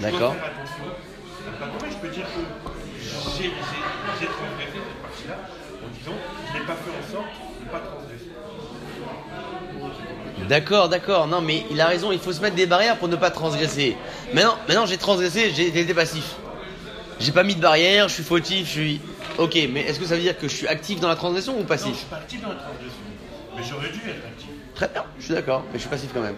[0.00, 0.32] D'accord.
[0.32, 0.84] attention.
[1.58, 1.66] Pas.
[1.88, 2.40] Je peux dire que
[3.38, 3.50] j'ai
[4.26, 5.38] transgressé cette partie-là
[5.84, 6.16] en disant
[6.52, 8.30] je n'ai pas fait en sorte de ne pas transgresser.
[10.48, 11.26] D'accord, d'accord.
[11.26, 12.12] Non, mais il a raison.
[12.12, 13.96] Il faut se mettre des barrières pour ne pas transgresser.
[14.32, 16.34] Maintenant, maintenant j'ai transgressé, j'ai été passif.
[17.18, 19.00] J'ai pas mis de barrière, je suis fautif, je suis.
[19.38, 21.56] Ok, mais est-ce que ça veut dire que je suis actif dans la transgression ou
[21.58, 23.00] Non, je passif suis pas actif dans la transgression.
[23.56, 24.35] Mais j'aurais dû être actif.
[24.76, 26.34] Très bien, je suis d'accord, mais je suis passif quand même.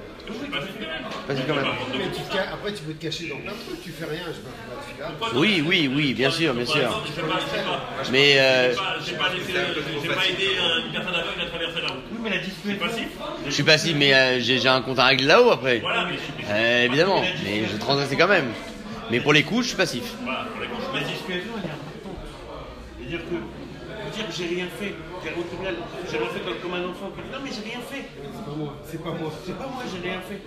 [1.27, 1.65] Passif quand même.
[1.93, 3.83] Mais tu te ca- Après, tu peux te cacher dans plein de trucs.
[3.83, 4.21] Tu fais rien.
[4.29, 5.27] Je sais pas.
[5.35, 7.03] Oui, oui, oui, bien sûr, bien sûr.
[8.13, 9.53] Mais euh, J'ai pas- J'ai pas laissé,
[10.03, 12.03] j'ai pas aidé euh, une personne aveugle à traverser la route.
[12.13, 12.79] Oui, mais la C'est dissuasion.
[12.87, 13.09] passif.
[13.45, 15.81] je suis passif, mais euh, j'ai j'ai un compte à règle là-haut après.
[15.81, 18.53] Voilà, mais je suis Euh, évidemment, mais je transgressais quand même.
[19.11, 20.03] Mais pour les coups, je suis passif.
[20.23, 20.85] Voilà, pour les couches.
[20.95, 22.19] La dissuasion, elle est importante.
[23.01, 24.95] C'est-à-dire que dire que j'ai rien fait,
[25.35, 25.77] j'ai au tribunal,
[26.11, 28.05] j'ai rien fait comme, comme un enfant qui dit non mais j'ai rien fait.
[28.15, 28.77] C'est pas moi.
[28.85, 29.33] C'est pas moi.
[29.45, 30.41] C'est pas moi, j'ai rien fait.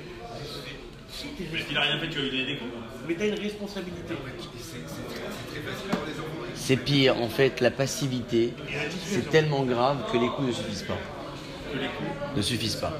[1.12, 2.72] Si, t'es Mais s'il a rien fait, tu as eu des coups.
[3.08, 4.16] mais t'as une responsabilité.
[6.56, 8.54] C'est pire, en fait, la passivité,
[9.06, 10.98] c'est tellement grave que les coups ne suffisent pas.
[12.36, 12.94] Ne suffisent pas.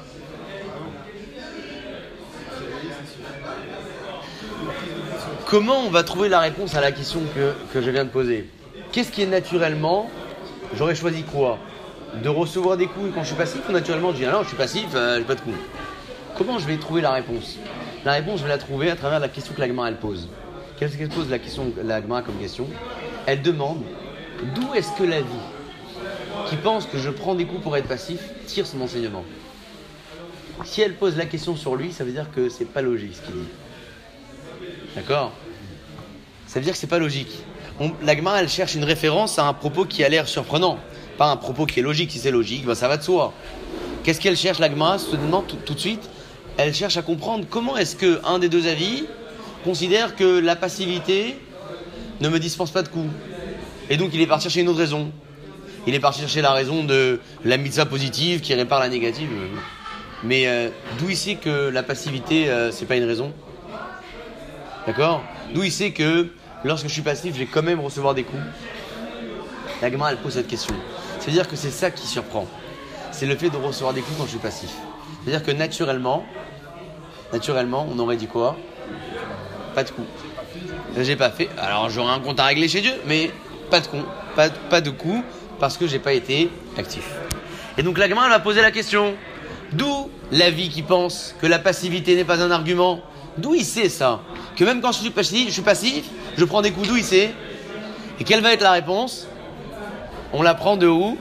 [5.46, 8.48] Comment on va trouver la réponse à la question que, que je viens de poser?
[8.90, 10.10] Qu'est-ce qui est naturellement?
[10.74, 11.58] J'aurais choisi quoi?
[12.14, 13.10] De recevoir des coups.
[13.14, 15.34] Quand je suis passif naturellement je dis ah non, je suis passif, euh, j'ai pas
[15.34, 15.56] de coups.
[16.36, 17.58] Comment je vais trouver la réponse?
[18.04, 20.28] La réponse, je vais la trouver à travers la question que la Gemara, elle pose.
[20.78, 22.66] Qu'est-ce qu'elle pose la question, la Gemara comme question?
[23.26, 23.82] Elle demande
[24.54, 25.26] d'où est-ce que la vie
[26.48, 29.24] qui pense que je prends des coups pour être passif tire son enseignement?
[30.64, 33.22] Si elle pose la question sur lui, ça veut dire que c'est pas logique ce
[33.22, 33.48] qu'il dit.
[34.96, 35.32] D'accord?
[36.46, 37.42] Ça veut dire que c'est pas logique.
[37.80, 40.78] On, la Gemara, elle cherche une référence à un propos qui a l'air surprenant,
[41.18, 42.10] pas un propos qui est logique.
[42.10, 43.32] Si c'est logique, ben ça va de soi.
[44.02, 46.10] Qu'est-ce qu'elle cherche, la Gemara, se demande tout, de suite
[46.56, 49.04] Elle cherche à comprendre comment est-ce que un des deux avis
[49.64, 51.36] considère que la passivité
[52.20, 53.10] ne me dispense pas de coups.
[53.90, 55.12] Et donc il est parti chercher une autre raison.
[55.86, 59.28] Il est parti chercher la raison de la mitzvah positive qui répare la négative.
[60.24, 63.32] Mais euh, d'où il sait que la passivité, euh, c'est pas une raison?
[64.86, 65.22] D'accord?
[65.54, 66.28] D'où il sait que
[66.64, 68.42] lorsque je suis passif, je vais quand même recevoir des coups?
[69.80, 70.74] La Gemara, elle pose cette question.
[71.22, 72.48] C'est-à-dire que c'est ça qui surprend.
[73.12, 74.70] C'est le fait de recevoir des coups quand je suis passif.
[75.22, 76.24] C'est-à-dire que naturellement,
[77.32, 78.56] naturellement, on aurait dit quoi?
[79.72, 80.08] Pas de coups.
[80.98, 81.48] J'ai pas fait.
[81.58, 83.30] Alors j'aurais un compte à régler chez Dieu, mais
[83.70, 84.04] pas de con,
[84.34, 85.22] pas, de coups
[85.60, 87.08] parce que j'ai pas été actif.
[87.78, 89.14] Et donc la elle va poser la question.
[89.72, 93.00] D'où l'avis qui pense que la passivité n'est pas un argument?
[93.38, 94.22] D'où il sait ça?
[94.56, 96.04] Que même quand je suis passif, je suis passif,
[96.36, 97.32] je prends des coups, d'où il sait?
[98.18, 99.28] Et quelle va être la réponse?
[100.34, 101.18] On la prend de où?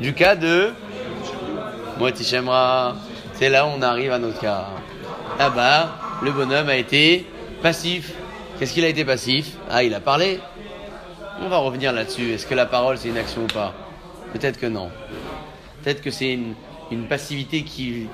[0.00, 0.72] Du cas de
[1.98, 2.96] Moitichemra.
[3.34, 4.66] C'est là où on arrive à notre cas.
[5.38, 5.90] Là-bas,
[6.22, 7.26] le bonhomme a été
[7.62, 8.12] passif.
[8.58, 9.52] Qu'est-ce qu'il a été passif?
[9.70, 10.40] Ah, il a parlé.
[11.42, 12.32] On va revenir là-dessus.
[12.32, 13.74] Est-ce que la parole, c'est une action ou pas?
[14.32, 14.90] Peut-être que non.
[15.82, 18.08] Peut-être que c'est une, passivité qui,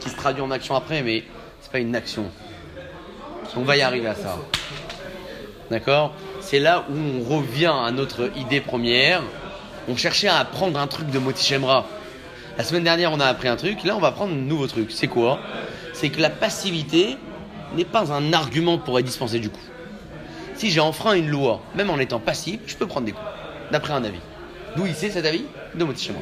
[0.00, 1.24] se traduit en action après, mais
[1.60, 2.26] c'est pas une action.
[3.56, 4.36] On va y arriver à ça.
[5.70, 6.12] D'accord?
[6.40, 9.22] C'est là où on revient à notre idée première.
[9.90, 11.84] On cherchait à apprendre un truc de Motichemra.
[12.56, 13.82] La semaine dernière, on a appris un truc.
[13.82, 14.92] Là, on va apprendre un nouveau truc.
[14.92, 15.40] C'est quoi?
[15.94, 17.16] C'est que la passivité
[17.74, 19.58] n'est pas un argument pour être dispensé du coup.
[20.54, 23.26] Si j'ai enfreint une loi, même en étant passif, je peux prendre des coups,
[23.72, 24.20] d'après un avis.
[24.76, 25.44] D'où il sait cet avis?
[25.74, 26.20] De Motichemra.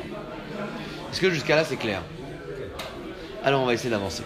[1.12, 2.00] Est-ce que jusqu'à là c'est clair?
[3.44, 4.22] Alors on va essayer d'avancer.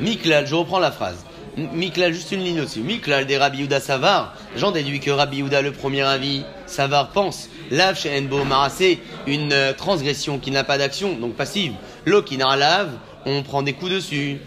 [0.00, 1.24] Miklal, je reprends la phrase.
[1.56, 2.80] Miklal, juste une ligne aussi.
[2.80, 4.34] Miklal des Rabbi Yuda Savar.
[4.56, 7.48] J'en déduis que Rabbi Yuda, le premier avis, Savar pense.
[7.70, 8.96] Lav chez Enbo Marase,
[9.26, 11.72] une euh, transgression qui n'a pas d'action, donc passive.
[12.06, 12.90] L'eau qui n'a lave,
[13.26, 14.38] on prend des coups dessus.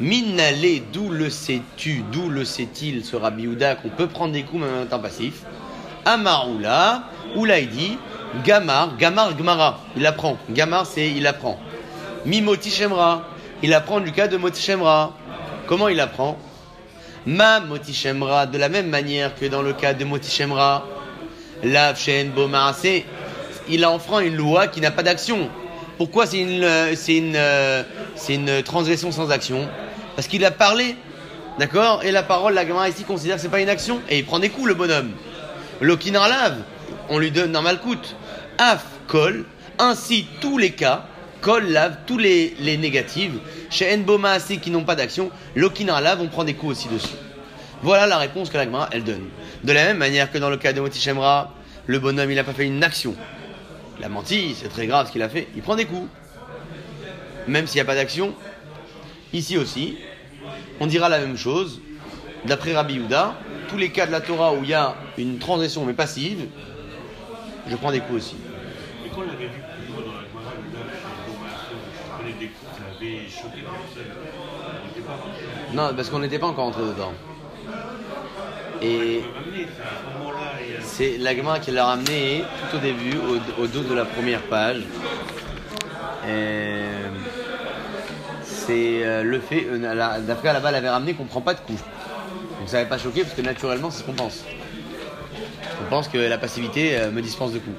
[0.00, 4.62] Minale, d'où le sais-tu, d'où le sait-il ce Rabbi Yuda qu'on peut prendre des coups
[4.62, 5.42] même en temps passif?
[6.04, 7.04] Amaroula,
[7.36, 7.98] Oula il dit
[8.44, 10.38] Gamar, Gamar Gmara, il apprend.
[10.50, 11.60] Gamar c'est il apprend.
[12.24, 13.28] Mimoti Shemra,
[13.62, 15.12] il apprend du cas de Motichemra.
[15.66, 16.38] Comment il apprend?
[17.26, 20.86] Ma Motichemra, de la même manière que dans le cas de Motichemra,
[21.62, 22.32] Lav Shen
[22.74, 23.04] c'est
[23.68, 25.50] il a enfreint une loi qui n'a pas d'action.
[25.98, 26.66] Pourquoi c'est une,
[27.08, 27.38] une,
[28.28, 29.68] une transgression sans action?
[30.16, 30.96] Parce qu'il a parlé,
[31.58, 32.02] d'accord?
[32.02, 34.38] Et la parole, la Gemara ici considère que c'est pas une action, et il prend
[34.38, 35.12] des coups le bonhomme.
[35.82, 36.56] L'okinar lave,
[37.10, 38.16] on lui donne un malcoute.
[38.56, 39.44] Af, kol,
[39.78, 41.04] ainsi tous les cas,
[41.40, 43.38] Kol lave tous les, les négatives.
[43.70, 47.14] Chez Nboma qui n'ont pas d'action, Lokina lave, on prend des coups aussi dessus.
[47.82, 49.28] Voilà la réponse que la elle donne.
[49.64, 51.54] De la même manière que dans le cas de Motichemra,
[51.86, 53.14] le bonhomme il n'a pas fait une action.
[53.98, 56.08] Il a menti, c'est très grave ce qu'il a fait, il prend des coups.
[57.46, 58.34] Même s'il n'y a pas d'action,
[59.32, 59.96] ici aussi,
[60.80, 61.80] on dira la même chose.
[62.44, 63.34] D'après Rabbi Yuda,
[63.68, 66.46] tous les cas de la Torah où il y a une transition mais passive,
[67.68, 68.36] je prends des coups aussi.
[75.74, 77.12] Non, parce qu'on n'était pas encore entré dedans.
[78.82, 79.22] Et
[80.82, 83.16] c'est l'agma qui l'a ramené tout au début,
[83.58, 84.82] au, dos de la première page.
[88.70, 91.60] C'est euh, le fait, euh, d'après là-bas, elle avait ramené qu'on ne prend pas de
[91.60, 91.80] coups.
[92.58, 94.44] Donc ça n'avait pas choqué parce que naturellement, c'est ce qu'on pense.
[95.84, 97.76] On pense que la passivité euh, me dispense de coups.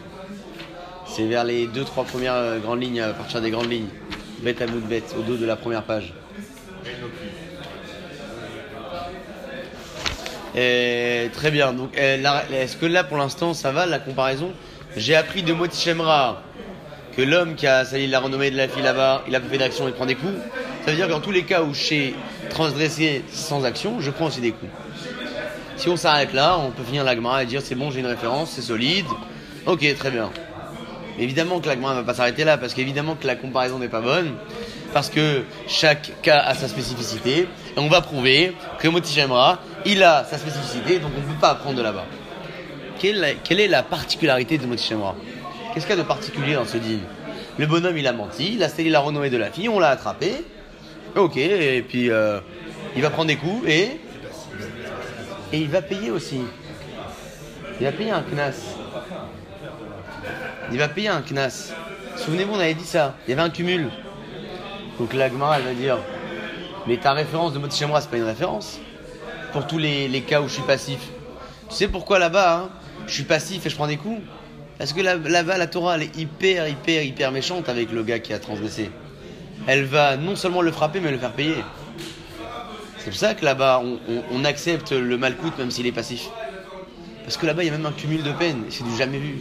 [1.05, 3.87] C'est vers les deux, trois premières grandes lignes, à partir des grandes lignes.
[4.41, 6.13] Bout de bête, au dos de la première page.
[10.53, 11.73] très bien.
[11.73, 14.51] Donc, est-ce que là, pour l'instant, ça va la comparaison?
[14.97, 16.41] J'ai appris de Motichemra
[17.15, 19.87] que l'homme qui a sali la renommée de la fille là-bas, il a fait d'action,
[19.87, 20.33] il prend des coups.
[20.85, 22.15] Ça veut dire que dans tous les cas où j'ai
[22.49, 24.71] transgressé sans action, je prends aussi des coups.
[25.77, 28.51] Si on s'arrête là, on peut finir l'agma et dire c'est bon, j'ai une référence,
[28.51, 29.05] c'est solide.
[29.65, 30.31] Ok, très bien.
[31.21, 34.01] Évidemment que l'agma ne va pas s'arrêter là, parce qu'évidemment que la comparaison n'est pas
[34.01, 34.33] bonne
[34.93, 37.47] parce que chaque cas a sa spécificité.
[37.75, 41.51] Et on va prouver que Motichemra, il a sa spécificité, donc on ne peut pas
[41.51, 42.05] apprendre de là-bas.
[42.99, 45.15] Quelle, est la particularité de Motichemra?
[45.73, 47.01] Qu'est-ce qu'il y a de particulier dans ce dîme
[47.57, 49.89] Le bonhomme, il a menti, il a il a renommé de la fille, on l'a
[49.89, 50.33] attrapé.
[51.15, 52.39] Ok, et puis euh,
[52.95, 53.99] il va prendre des coups et.
[55.53, 56.41] Et il va payer aussi.
[57.79, 58.80] Il va payer un knas.
[60.71, 61.73] Il va payer un knas.
[62.15, 63.15] Souvenez-vous, on avait dit ça.
[63.27, 63.89] Il y avait un cumul.
[64.99, 65.97] Donc l'agma, elle va dire
[66.87, 68.79] Mais ta référence de Motichemra, c'est pas une référence
[69.51, 70.99] Pour tous les, cas où je suis passif.
[71.69, 72.69] Tu sais pourquoi là-bas, hein,
[73.07, 74.21] je suis passif et je prends des coups?
[74.77, 78.33] Parce que là-bas, la Torah, elle est hyper, hyper, hyper méchante avec le gars qui
[78.33, 78.89] a transgressé.
[79.67, 81.63] Elle va non seulement le frapper, mais le faire payer.
[82.97, 83.81] C'est pour ça que là-bas,
[84.31, 86.29] on, accepte le malcoute même s'il est passif.
[87.23, 89.39] Parce que là-bas, il y a même un cumul de peine, c'est du jamais vu.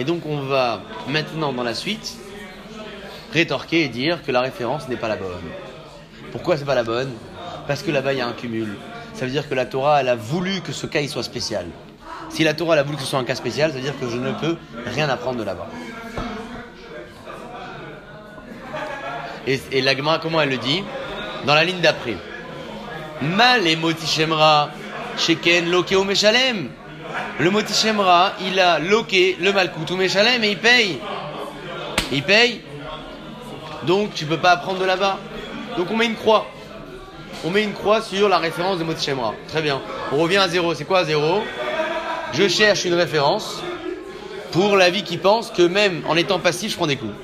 [0.00, 2.16] Et donc, on va maintenant, dans la suite,
[3.34, 5.44] rétorquer et dire que la référence n'est pas la bonne.
[6.32, 7.12] Pourquoi c'est pas la bonne?
[7.66, 8.78] Parce que là-bas il y a un cumul.
[9.12, 11.66] Ça veut dire que la Torah elle a voulu que ce cas soit spécial.
[12.30, 13.98] Si la Torah elle a voulu que ce soit un cas spécial, ça veut dire
[14.00, 15.68] que je ne peux rien apprendre de là-bas.
[19.46, 20.82] Et, et l'agma, comment elle le dit?
[21.44, 22.16] Dans la ligne d'après.
[23.20, 23.76] Mal et
[24.06, 24.70] shemra
[25.18, 26.70] sheken lokeo meshalem.
[27.38, 30.98] Le Motichemra, il a loqué le Malkout ou Meshalem et il paye.
[32.12, 32.60] Il paye.
[33.86, 35.18] Donc tu peux pas apprendre de là-bas.
[35.76, 36.46] Donc on met une croix.
[37.44, 39.34] On met une croix sur la référence de Motichemra.
[39.48, 39.80] Très bien.
[40.12, 40.74] On revient à zéro.
[40.74, 41.42] C'est quoi zéro?
[42.32, 43.62] Je cherche une référence
[44.52, 47.14] pour la vie qui pense que même en étant passif, je prends des coups.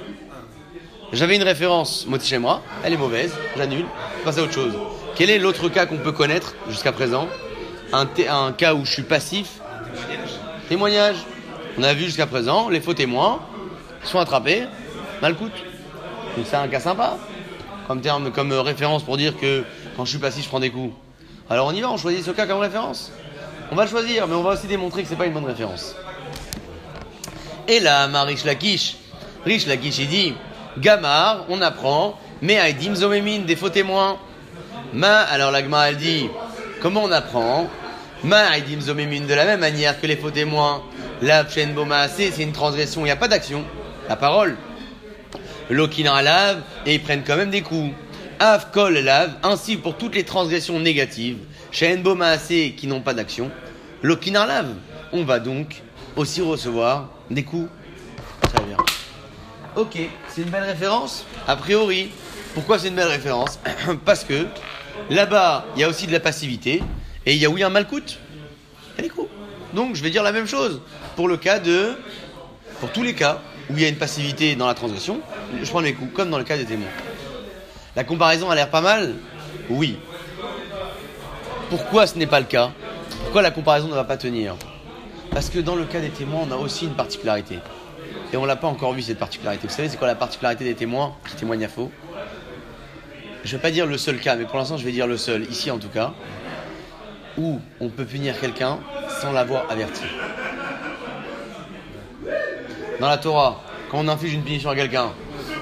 [1.13, 3.87] J'avais une référence Motichemra, elle est mauvaise, j'annule,
[4.25, 4.75] passe à autre chose.
[5.15, 7.29] Quel est l'autre cas qu'on peut connaître jusqu'à présent?
[7.93, 8.07] Un,
[8.53, 9.61] cas où je suis passif
[10.69, 11.17] Témoignage.
[11.79, 13.41] On a vu jusqu'à présent, les faux témoins
[14.03, 14.65] sont attrapés,
[15.21, 15.53] mal coûte.
[16.37, 17.19] Donc c'est un cas sympa,
[17.87, 19.65] comme terme, comme référence pour dire que
[19.97, 20.95] quand je suis passif, je prends des coups.
[21.51, 23.13] Alors on y va, on choisit ce cas comme référence.
[23.71, 25.95] On va le choisir, mais on va aussi démontrer que c'est pas une bonne référence.
[27.69, 28.97] Et là, ma riche Lakish,
[29.45, 30.35] riche Lakish, il dit,
[30.79, 34.19] Gamar, on apprend, mais Aidim Zomémine, des faux témoins.
[34.93, 36.29] Ma, alors l'agma elle dit,
[36.81, 37.69] comment on apprend?
[38.27, 40.83] Ma Aidim Zomémine, de la même manière que les faux témoins.
[41.23, 43.65] La Boma c'est une transgression, il n'y a pas d'action.
[44.09, 44.57] La parole.
[45.71, 47.95] L'Okina lave, et ils prennent quand même des coups.
[48.41, 51.39] Av Kol lave, ainsi pour toutes les transgressions négatives.
[51.71, 53.49] Shen Boma qui n'ont pas d'action.
[54.03, 54.75] L'Okina lave.
[55.13, 55.83] On va donc
[56.17, 57.69] aussi recevoir des coups.
[58.53, 58.79] Très bien.
[59.77, 59.99] Ok,
[60.29, 62.11] c'est une belle référence A priori.
[62.55, 63.61] Pourquoi c'est une belle référence?
[64.05, 64.49] Parce que
[65.11, 66.83] là-bas, il y a aussi de la passivité
[67.27, 68.19] et il y a oui un malcoute.
[69.75, 70.81] Donc je vais dire la même chose
[71.17, 71.95] pour le cas de.
[72.81, 75.21] Pour tous les cas où il y a une passivité dans la transgression,
[75.63, 76.89] je prends les coups, comme dans le cas des témoins.
[77.95, 79.15] La comparaison a l'air pas mal
[79.71, 79.99] Oui.
[81.71, 82.71] Pourquoi ce n'est pas le cas?
[83.25, 84.57] Pourquoi la comparaison ne va pas tenir?
[85.31, 87.59] Parce que dans le cas des témoins, on a aussi une particularité.
[88.33, 89.67] Et on l'a pas encore vu cette particularité.
[89.67, 91.15] Vous savez, c'est quoi la particularité des témoins?
[91.29, 91.91] Qui témoignent à faux?
[93.43, 95.17] Je ne vais pas dire le seul cas, mais pour l'instant, je vais dire le
[95.17, 96.13] seul, ici en tout cas,
[97.39, 98.79] où on peut punir quelqu'un
[99.21, 100.05] sans l'avoir averti.
[103.01, 105.11] Dans la Torah, quand on inflige une punition à quelqu'un,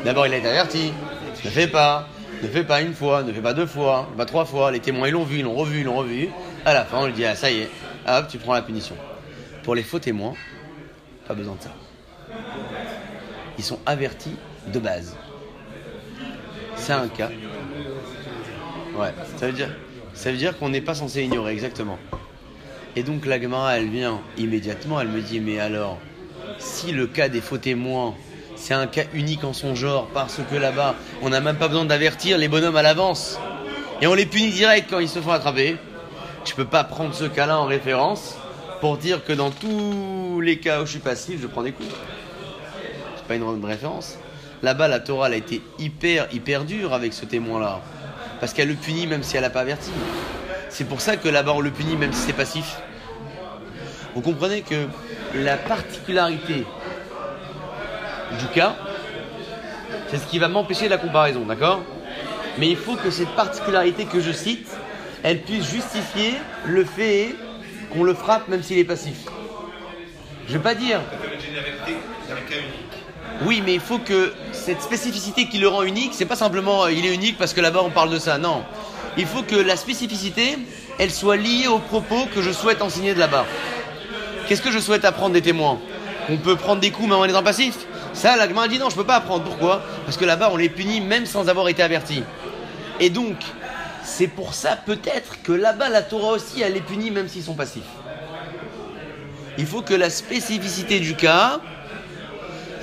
[0.04, 0.92] d'abord il a été averti,
[1.44, 2.08] ne fais pas,
[2.42, 5.08] ne fais pas une fois, ne fais pas deux fois, pas trois fois, les témoins
[5.08, 6.28] ils l'ont vu, ils l'ont revu, ils l'ont revu.
[6.64, 7.70] À la fin, on lui dit, ah ça y est,
[8.06, 8.96] hop, tu prends la punition.
[9.62, 10.34] Pour les faux témoins,
[11.26, 11.70] pas besoin de ça.
[13.58, 14.36] Ils sont avertis
[14.72, 15.16] de base.
[16.76, 17.30] C'est un cas.
[18.96, 19.70] Ouais, ça veut dire,
[20.14, 21.98] ça veut dire qu'on n'est pas censé ignorer, exactement.
[22.96, 25.98] Et donc la Gemara, elle vient immédiatement, elle me dit, mais alors,
[26.58, 28.14] si le cas des faux témoins,
[28.56, 31.84] c'est un cas unique en son genre, parce que là-bas, on n'a même pas besoin
[31.84, 33.38] d'avertir les bonhommes à l'avance,
[34.00, 35.76] et on les punit direct quand ils se font attraper,
[36.44, 38.36] tu peux pas prendre ce cas-là en référence,
[38.80, 41.88] pour dire que dans tous les cas où je suis passif, je prends des coups.
[43.16, 44.18] C'est pas une bonne référence.
[44.62, 47.80] Là-bas, la Torah, a été hyper, hyper dure avec ce témoin-là.
[48.44, 49.90] Parce qu'elle le punit même si elle n'a pas averti.
[50.68, 52.76] C'est pour ça que là-bas, on le punit même si c'est passif.
[54.14, 54.86] Vous comprenez que
[55.34, 56.66] la particularité
[58.38, 58.76] du cas,
[60.08, 61.80] c'est ce qui va m'empêcher la comparaison, d'accord?
[62.58, 64.68] Mais il faut que cette particularité que je cite,
[65.22, 66.34] elle puisse justifier
[66.66, 67.34] le fait
[67.94, 69.24] qu'on le frappe même s'il est passif.
[70.46, 71.00] Je ne vais pas dire.
[73.42, 76.92] Oui, mais il faut que cette spécificité qui le rend unique, c'est pas simplement euh,
[76.92, 78.38] il est unique parce que là-bas on parle de ça.
[78.38, 78.62] Non.
[79.16, 80.58] Il faut que la spécificité,
[80.98, 83.44] elle soit liée aux propos que je souhaite enseigner de là-bas.
[84.46, 85.78] Qu'est-ce que je souhaite apprendre des témoins?
[86.30, 87.74] On peut prendre des coups même en étant passif
[88.14, 89.44] Ça, la dit non, je peux pas apprendre.
[89.44, 89.82] Pourquoi?
[90.04, 92.22] Parce que là-bas on les punit même sans avoir été averti.
[93.00, 93.36] Et donc,
[94.04, 97.54] c'est pour ça peut-être que là-bas la Torah aussi elle les punit même s'ils sont
[97.54, 97.82] passifs.
[99.58, 101.60] Il faut que la spécificité du cas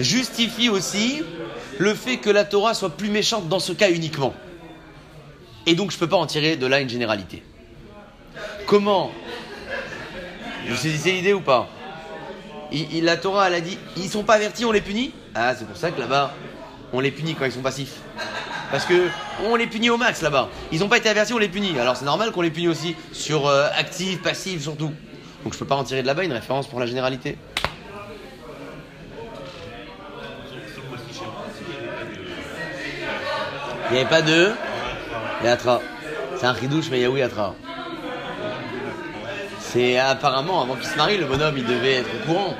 [0.01, 1.23] justifie aussi
[1.79, 4.33] le fait que la Torah soit plus méchante dans ce cas uniquement.
[5.65, 7.43] Et donc je ne peux pas en tirer de là une généralité.
[8.65, 9.11] Comment
[10.67, 11.67] Vous saisissez l'idée ou pas
[13.01, 15.77] La Torah elle a dit ils sont pas avertis, on les punit Ah c'est pour
[15.77, 16.33] ça que là-bas
[16.93, 17.97] on les punit quand ils sont passifs.
[18.71, 19.07] Parce que
[19.45, 20.49] on les punit au max là-bas.
[20.71, 21.77] Ils n'ont pas été avertis, on les punit.
[21.79, 24.91] Alors c'est normal qu'on les punit aussi sur euh, actif, passif surtout.
[25.43, 27.37] Donc je peux pas en tirer de là-bas une référence pour la généralité.
[33.91, 34.51] Il n'y avait pas de
[35.43, 35.81] Yatra.
[36.37, 37.55] C'est un ridouche, mais il y a oui Yatra.
[39.59, 42.55] C'est apparemment, avant qu'il se marie, le bonhomme, il devait être au courant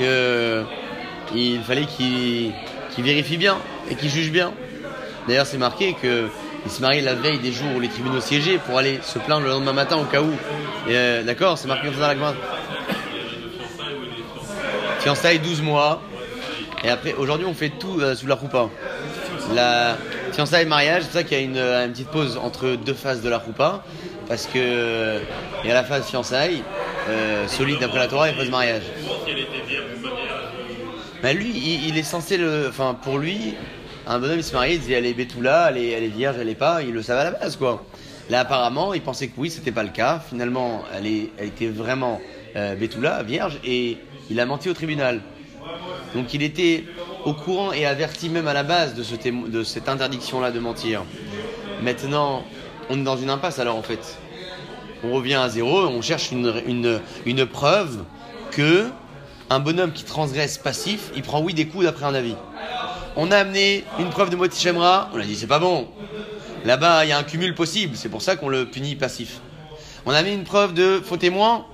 [0.00, 0.64] que
[1.32, 2.52] il fallait qu'il
[2.98, 3.56] vérifie bien
[3.88, 4.52] et qu'il juge bien.
[5.28, 6.26] D'ailleurs, c'est marqué que
[6.66, 9.44] il se marie la veille des jours où les tribunaux siégeaient pour aller se plaindre
[9.44, 10.32] le lendemain matin au cas où.
[10.88, 12.34] Euh, d'accord, c'est marqué comme ça dans la
[14.98, 16.02] Fiançailles 12 mois.
[16.82, 18.70] Et après, aujourd'hui, on fait tout euh, sous la roupa.
[20.34, 23.28] Fiançailles mariage, c'est pour ça qu'il y a une, petite pause entre deux phases de
[23.28, 23.84] la roupa.
[24.28, 25.20] Parce que
[25.62, 26.62] il y a la phase fiançailles
[27.08, 28.82] euh, solide d'après la Torah, faut ce mariage.
[31.22, 32.66] Mais lui, il, il est censé le.
[32.68, 33.54] Enfin, pour lui,
[34.06, 36.36] un bonhomme il se marie, il disait elle est bétoula, elle est, elle est vierge,
[36.40, 37.84] elle est pas, il le savait à la base quoi.
[38.30, 40.22] Là apparemment, il pensait que oui, c'était pas le cas.
[40.26, 42.20] Finalement, elle, est, elle était vraiment
[42.56, 43.98] euh, bétoula, vierge, et
[44.30, 45.20] il a menti au tribunal.
[46.14, 46.84] Donc il était
[47.24, 51.04] au courant et averti même à la base de, cette interdiction-là de mentir.
[51.82, 52.44] Maintenant,
[52.90, 54.18] on est dans une impasse alors en fait.
[55.02, 57.00] On revient à zéro, on cherche une,
[57.46, 58.04] preuve
[58.50, 58.88] que
[59.50, 62.36] un bonhomme qui transgresse passif, il prend oui des coups d'après un avis.
[63.16, 65.88] On a amené une preuve de Moti Shemra, on a dit c'est pas bon.
[66.64, 69.40] Là-bas, il y a un cumul possible, c'est pour ça qu'on le punit passif.
[70.06, 71.66] On a mis une preuve de faux témoin,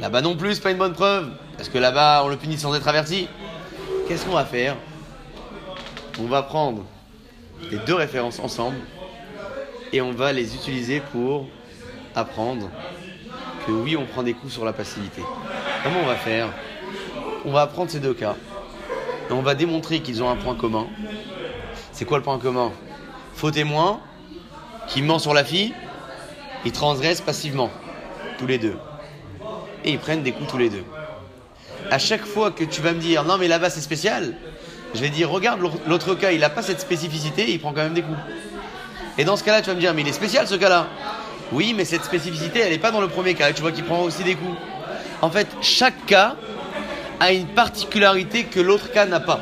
[0.00, 2.88] là-bas non plus, pas une bonne preuve, parce que là-bas, on le punit sans être
[2.88, 3.28] averti.
[4.08, 4.76] Qu'est-ce qu'on va faire
[6.18, 6.84] On va prendre
[7.70, 8.76] les deux références ensemble
[9.92, 11.46] et on va les utiliser pour
[12.14, 12.68] apprendre
[13.66, 15.22] que oui, on prend des coups sur la passivité.
[15.82, 16.48] Comment on va faire
[17.44, 18.34] On va prendre ces deux cas
[19.30, 20.86] et on va démontrer qu'ils ont un point commun.
[21.92, 22.72] C'est quoi le point commun?
[23.34, 24.00] Faux témoin
[24.88, 25.72] qui ment sur la fille,
[26.64, 27.70] ils transgressent passivement,
[28.38, 28.76] tous les deux.
[29.84, 30.84] Et ils prennent des coups tous les deux.
[31.92, 34.32] À chaque fois que tu vas me dire non mais là-bas c'est spécial,
[34.94, 37.92] je vais dire regarde l'autre cas, il n'a pas cette spécificité, il prend quand même
[37.92, 38.16] des coups.
[39.18, 40.86] Et dans ce cas-là, tu vas me dire mais il est spécial ce cas-là.
[41.52, 43.50] Oui, mais cette spécificité, elle n'est pas dans le premier cas.
[43.50, 44.56] Et tu vois qu'il prend aussi des coups.
[45.20, 46.36] En fait, chaque cas
[47.20, 49.40] a une particularité que l'autre cas n'a pas.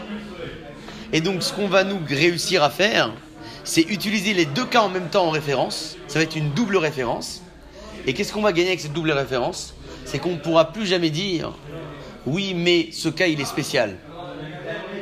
[1.13, 3.13] Et donc, ce qu'on va nous réussir à faire,
[3.63, 5.97] c'est utiliser les deux cas en même temps en référence.
[6.09, 7.43] Ça va être une double référence.
[8.09, 9.73] Et qu'est-ce qu'on va gagner avec cette double référence?
[10.05, 11.53] C'est qu'on ne pourra plus jamais dire
[12.27, 13.97] oui, mais ce cas il est spécial.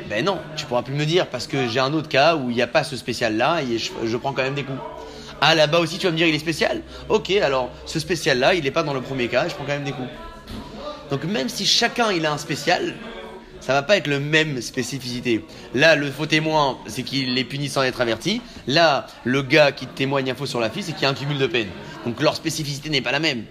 [0.09, 2.55] Ben non, tu pourras plus me dire parce que j'ai un autre cas où il
[2.55, 4.79] n'y a pas ce spécial là et je, je prends quand même des coups.
[5.41, 6.81] Ah là-bas aussi tu vas me dire il est spécial?
[7.09, 9.65] Ok, alors ce spécial là il n'est pas dans le premier cas et je prends
[9.65, 10.09] quand même des coups.
[11.11, 12.95] Donc même si chacun il a un spécial,
[13.61, 15.43] ça va pas être le même spécificité.
[15.75, 18.41] Là, le faux témoin, c'est qu'il est puni sans être averti.
[18.67, 21.13] Là, le gars qui témoigne un faux sur la fille, c'est qu'il y a un
[21.13, 21.67] cumul de peine.
[22.05, 23.45] Donc leur spécificité n'est pas la même.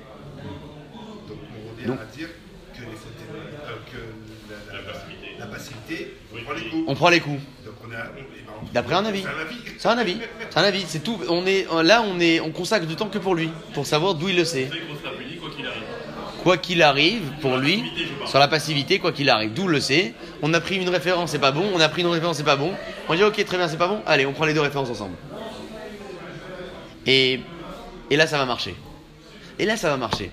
[1.28, 2.28] Donc on revient Donc- à dire
[2.74, 6.14] que, les fautes témoins- euh, que la, la- la passivité,
[6.88, 7.40] on prend les coups.
[8.72, 9.24] D'après un avis.
[9.78, 10.18] C'est un avis.
[10.50, 10.84] C'est un avis.
[10.88, 11.18] C'est tout.
[11.28, 14.28] On est là, on est, on consacre du temps que pour lui, pour savoir d'où
[14.30, 14.68] il le sait.
[14.68, 15.82] Quoi qu'il arrive.
[16.42, 17.84] Quoi qu'il arrive, pour lui,
[18.26, 20.14] sur la passivité, quoi qu'il arrive, d'où le sait.
[20.42, 21.64] On a pris une référence, c'est pas bon.
[21.74, 22.72] On a pris une référence, c'est pas bon.
[23.08, 24.00] On dit ok, très bien, c'est pas bon.
[24.06, 25.14] Allez, on prend les deux références ensemble.
[27.06, 27.40] Et,
[28.10, 28.74] et là, ça va marcher.
[29.58, 30.30] Et là, ça va marcher.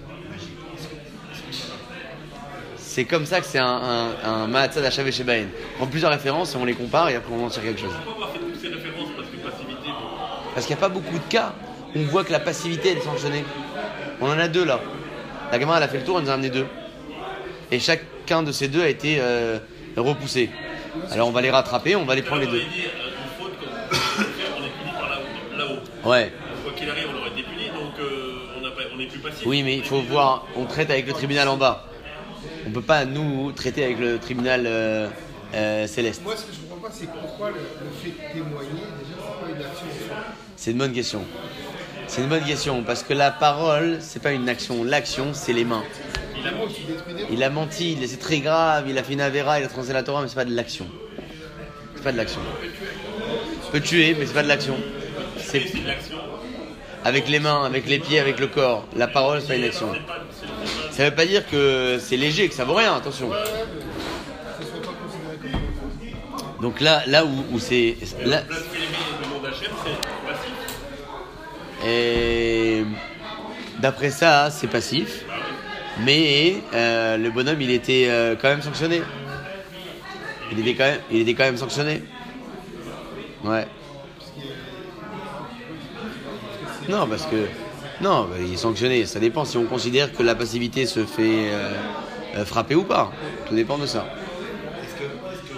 [2.96, 5.48] C'est comme ça que c'est un, un, un Mahatzad Hachav et Shebaen.
[5.74, 7.92] On prend plusieurs références et on les compare et après on en tire quelque chose.
[8.06, 9.90] Pourquoi avoir fait toutes ces références Parce que passivité,
[10.54, 11.52] Parce qu'il n'y a pas beaucoup de cas
[11.94, 13.44] où on voit que la passivité est sanctionnée.
[14.22, 14.80] On en a deux là.
[15.52, 16.68] La gamin elle a fait le tour, elle nous a amené deux.
[17.70, 19.60] Et chacun de ces deux a été euh,
[19.98, 20.50] repoussé.
[21.12, 22.62] Alors on va les rattraper, on va les prendre les deux.
[26.06, 26.32] Ouais.
[26.64, 29.20] Quoi qu'il arrive, on aurait été puni, donc euh, on n'a pas- on n'est plus
[29.20, 29.46] passif.
[29.46, 31.84] Oui, mais il faut voir, on traite avec le tribunal en bas.
[32.68, 35.08] On peut pas nous traiter avec le tribunal euh,
[35.54, 36.22] euh, céleste.
[36.24, 39.46] Moi, ce que je comprends pas, c'est pourquoi le, le fait de témoigner, déjà, c'est
[39.46, 39.88] pas une action.
[40.56, 41.22] C'est une bonne question.
[42.08, 44.84] C'est une bonne question parce que la parole, c'est pas une action.
[44.84, 45.84] L'action, c'est les mains.
[47.32, 49.94] Il a menti, il- c'est très grave, il a fait une avéra, il a transgressé
[49.94, 50.86] la Torah, mais c'est pas de l'action.
[51.96, 52.42] C'est pas de l'action.
[53.72, 54.76] Peut tuer, mais c'est pas de l'action.
[55.38, 56.18] C'est C'est de l'action.
[57.04, 58.86] avec les mains, avec les pieds, avec le corps.
[58.96, 59.88] La parole, c'est pas une action.
[60.96, 63.30] Ça veut pas dire que c'est léger, que ça vaut rien, attention.
[66.62, 67.98] Donc là, là où, où c'est.
[68.24, 68.44] Là,
[71.86, 72.86] et
[73.80, 75.26] d'après ça, c'est passif.
[76.00, 79.02] Mais euh, le bonhomme, il était euh, quand même sanctionné.
[80.54, 82.04] Il était quand même, il était quand même sanctionné.
[83.44, 83.68] Ouais.
[86.88, 87.50] Non, parce que
[88.02, 89.06] non, il est sanctionné.
[89.06, 91.72] Ça dépend si on considère que la passivité se fait euh,
[92.36, 93.12] euh, frapper ou pas.
[93.48, 94.06] Tout dépend de ça.
[94.84, 95.08] Est-ce que,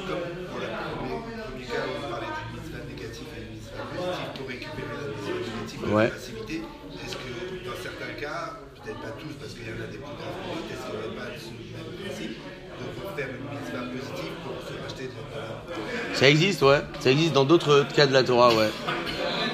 [0.08, 0.20] comme
[0.50, 0.68] pour le
[0.98, 4.94] premier, premier cas où on parlait d'une mitzvah négative et d'une mitzvah positive pour récupérer
[5.02, 6.04] la mitzvah négative de Ouais.
[6.04, 6.62] la passivité,
[7.04, 10.14] est-ce que dans certains cas, peut-être pas tous parce qu'il y en a des plus
[10.14, 12.86] graves que d'autres, est-ce qu'il n'y aurait pas ce même principe de
[13.18, 16.82] faire une mitzvah positive pour se racheter de la Ça existe, ouais.
[17.00, 18.70] Ça existe dans d'autres cas de la Torah, ouais.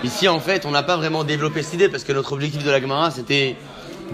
[0.04, 2.70] Ici, en fait, on n'a pas vraiment développé cette idée parce que notre objectif de
[2.70, 3.56] la Gemara, c'était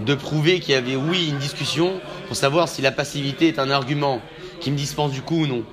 [0.05, 3.71] de prouver qu'il y avait, oui, une discussion pour savoir si la passivité est un
[3.71, 4.21] argument
[4.59, 5.63] qui me dispense du coup ou non.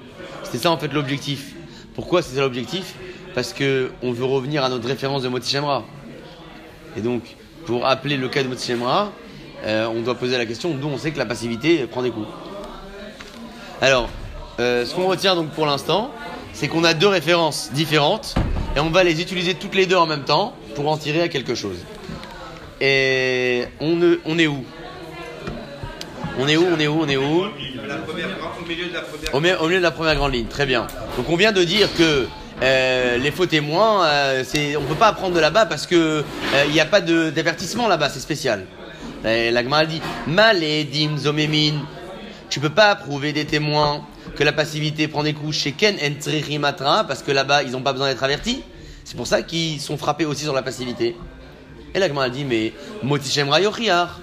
[0.42, 1.54] C'était ça, en fait, l'objectif.
[1.94, 2.94] Pourquoi c'est ça l'objectif?
[3.34, 5.84] Parce que on veut revenir à notre référence de Moti Shemra.
[6.96, 7.22] Et donc,
[7.66, 9.12] pour appeler le cas de Moti Shemra,
[9.64, 12.28] euh, on doit poser la question d'où on sait que la passivité prend des coups.
[13.82, 14.08] Alors,
[14.60, 16.10] euh, ce qu'on retient donc pour l'instant,
[16.54, 18.34] c'est qu'on a deux références différentes
[18.76, 21.28] et on va les utiliser toutes les deux en même temps pour en tirer à
[21.28, 21.78] quelque chose.
[22.80, 24.64] Et on, ne- on est où?
[26.38, 27.44] On est où On est où On est où?
[27.44, 27.80] Au milieu
[29.78, 30.14] de la première.
[30.16, 30.86] grande ligne, très bien.
[31.16, 32.26] Donc on vient de dire que
[32.62, 34.44] euh, les faux témoins, euh,
[34.78, 36.22] on peut pas apprendre de là-bas parce que
[36.54, 38.66] euh, n'y a pas d'avertissement là-bas, c'est spécial.
[39.24, 41.72] La Gemara dit Maledim zomemin.
[42.48, 44.02] Tu peux pas prouver des témoins
[44.34, 47.82] que la passivité prend des coups chez Ken Entriri Matra parce que là-bas ils n'ont
[47.82, 48.62] pas besoin d'être avertis.
[49.04, 51.16] C'est pour ça qu'ils sont frappés aussi sur la passivité.
[51.94, 52.72] Et la Gemara dit mais
[53.02, 54.20] Motishemra Yochiar.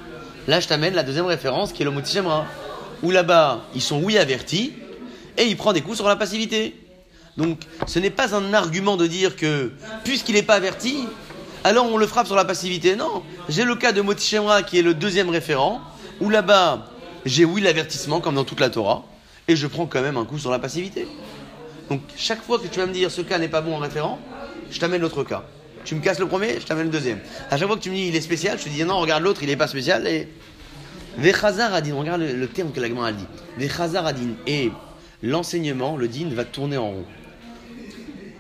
[0.48, 2.46] Là je t'amène la deuxième référence qui est le Motishemra.
[3.02, 4.74] Où là-bas ils sont oui avertis
[5.38, 6.76] et il prend des coups sur la passivité.
[7.38, 9.72] Donc ce n'est pas un argument de dire que
[10.04, 11.08] puisqu'il n'est pas averti,
[11.64, 12.96] alors on le frappe sur la passivité.
[12.96, 15.82] Non, j'ai le cas de Motishemra qui est le deuxième référent,
[16.20, 16.88] où là-bas
[17.26, 19.04] j'ai oui l'avertissement comme dans toute la Torah,
[19.48, 21.08] et je prends quand même un coup sur la passivité.
[21.90, 24.20] Donc chaque fois que tu vas me dire ce cas n'est pas bon en référent,
[24.72, 25.44] je t'amène l'autre cas.
[25.86, 27.20] Tu me casses le premier, je t'amène le deuxième.
[27.52, 29.24] À chaque fois que tu me dis il est spécial, je te dis non, regarde
[29.24, 30.08] l'autre, il n'est pas spécial.
[30.08, 30.30] Et
[31.18, 33.26] Vechazar Adin, regarde le, terme que la a dit.
[33.58, 34.32] Vechazar Adin.
[34.48, 34.72] Et
[35.22, 37.06] l'enseignement, le din, va tourner en rond.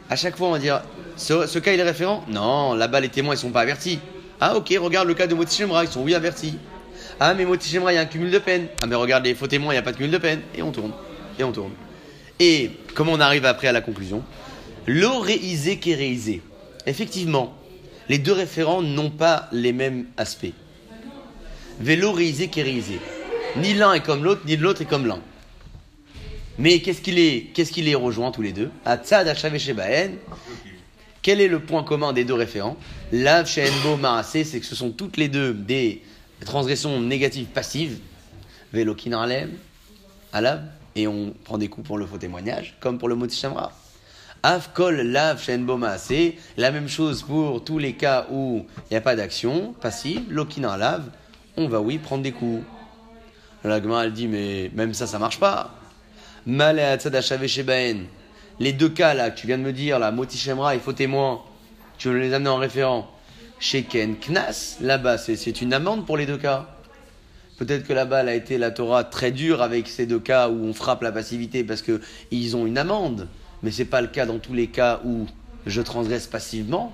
[0.10, 0.82] À chaque fois, on va dire
[1.16, 2.24] ce, cas il est référent?
[2.28, 4.00] Non, là-bas les témoins ils sont pas avertis.
[4.40, 6.58] Ah ok, regarde le cas de Motishemra, ils sont oui avertis.
[7.20, 8.68] Ah mais Motishemra, il y a un cumul de peine.
[8.82, 10.42] Ah mais regarde les faux témoins, il n'y a pas de cumul de peine.
[10.56, 10.92] Et on tourne.
[11.40, 11.72] Et on tourne.
[12.40, 14.24] Et comment on arrive après à la conclusion?
[14.88, 16.42] L'oréisé kéréisé.
[16.86, 17.56] Effectivement,
[18.10, 20.54] les deux référents n'ont pas les mêmes aspects.
[21.80, 23.00] Véloréisé kéréisé.
[23.58, 25.20] Ni l'un est comme l'autre, ni l'autre est comme l'un.
[26.58, 28.70] Mais qu'est-ce qui les, qu'est-ce qui les rejoint tous les deux?
[28.86, 30.12] Atzad Shebaen.
[31.22, 32.78] Quel est le point commun des deux référents?
[33.12, 36.02] Lav Shenbo Maasé, c'est que ce sont toutes les deux des
[36.44, 38.00] transgressions négatives passives.
[38.72, 38.96] Vélo
[40.32, 40.62] Alav,
[40.96, 43.72] et on prend des coups pour le faux témoignage, comme pour le Motishamra.
[44.42, 49.02] Avkol Lav Shenbo Maasé, la même chose pour tous les cas où il n'y a
[49.02, 50.24] pas d'action passive.
[50.30, 51.04] Lokina Lav,
[51.56, 52.64] on va oui prendre des coups.
[53.64, 55.74] La Gemara, elle dit, mais même ça, ça marche pas.
[58.60, 60.92] Les deux cas là que tu viens de me dire, là, Moti Shemra et faux
[60.92, 61.42] témoin,
[61.98, 63.10] tu veux les amener en référent.
[63.64, 66.68] Chez Ken Knas, là-bas, c'est- une amende pour les deux cas.
[67.58, 70.66] Peut-être que là-bas, elle a été la Torah très dure avec ces deux cas où
[70.66, 73.30] on frappe la passivité parce que ils ont une amende.
[73.62, 75.28] Mais c'est pas le cas dans tous les cas où
[75.66, 76.92] je transgresse passivement.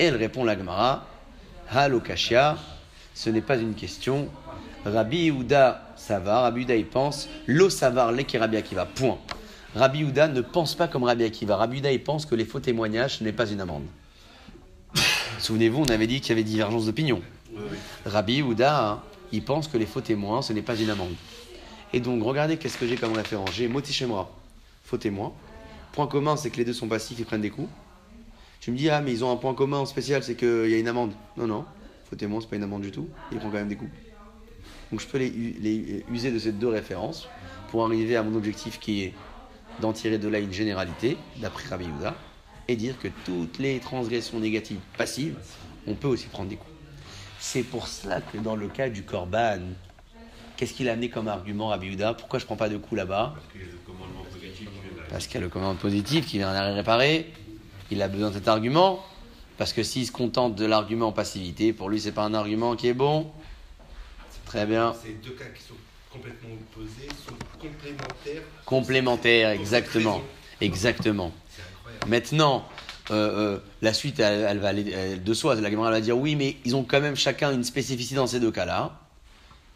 [0.00, 1.06] Et elle répond la Gemara,
[1.70, 2.56] Halo Kashia,
[3.14, 4.26] ce n'est pas une question.
[4.84, 6.40] Rabbi Yehuda, ça va.
[6.40, 7.28] Rabbi Yehuda, il pense.
[7.46, 8.84] Lo savar le qui Rabbi Akiva.
[8.84, 9.18] Point.
[9.76, 11.54] Rabbi Yehuda ne pense pas comme Rabbi Akiva.
[11.54, 13.84] Rabbi Yehuda, il pense que les faux témoignages, ce n'est pas une amende.
[15.40, 17.22] Souvenez-vous, on avait dit qu'il y avait divergence d'opinion.
[18.04, 21.14] Rabbi Yehuda, il pense que les faux témoins, ce n'est pas une amende.
[21.92, 23.50] Et donc, regardez qu'est-ce que j'ai comme référence.
[23.52, 24.30] J'ai Moti Shemra,
[24.84, 25.32] faux témoin.
[25.92, 27.68] Point commun, c'est que les deux sont passifs, ils prennent des coups.
[28.60, 30.78] Tu me dis, ah, mais ils ont un point commun spécial, c'est qu'il y a
[30.78, 31.12] une amende.
[31.36, 31.64] Non, non,
[32.08, 33.08] faux témoin, c'est pas une amende du tout.
[33.32, 33.90] Ils prennent quand même des coups.
[34.92, 37.28] Donc, je peux les, les user de ces deux références
[37.70, 39.14] pour arriver à mon objectif qui est
[39.80, 42.14] d'en tirer de là une généralité, d'après Rabbi Yehuda,
[42.70, 45.36] et dire que toutes les transgressions négatives passives,
[45.88, 46.70] on peut aussi prendre des coups.
[47.40, 49.58] C'est pour cela que dans le cas du Corban,
[50.56, 53.34] qu'est-ce qu'il a amené comme argument Rabbi Yehuda Pourquoi je prends pas de coups là-bas?
[55.08, 57.32] Parce qu'il y a le commandement positif qui vient d'arriver réparer.
[57.90, 59.04] Il a besoin de cet argument.
[59.58, 62.76] Parce que s'il se contente de l'argument en passivité, pour lui, c'est pas un argument
[62.76, 63.30] qui est bon.
[64.46, 64.94] Très bien.
[65.02, 65.74] Ces deux cas qui sont
[66.12, 68.42] complètement opposés sont complémentaires.
[68.64, 70.22] Complémentaire, Pour cette exactement.
[70.60, 71.32] Exactement.
[72.06, 72.66] Maintenant,
[73.10, 75.54] euh, euh, la suite, elle, va aller de soi.
[75.54, 78.40] La Gemara va dire oui, mais ils ont quand même chacun une spécificité dans ces
[78.40, 79.00] deux cas-là.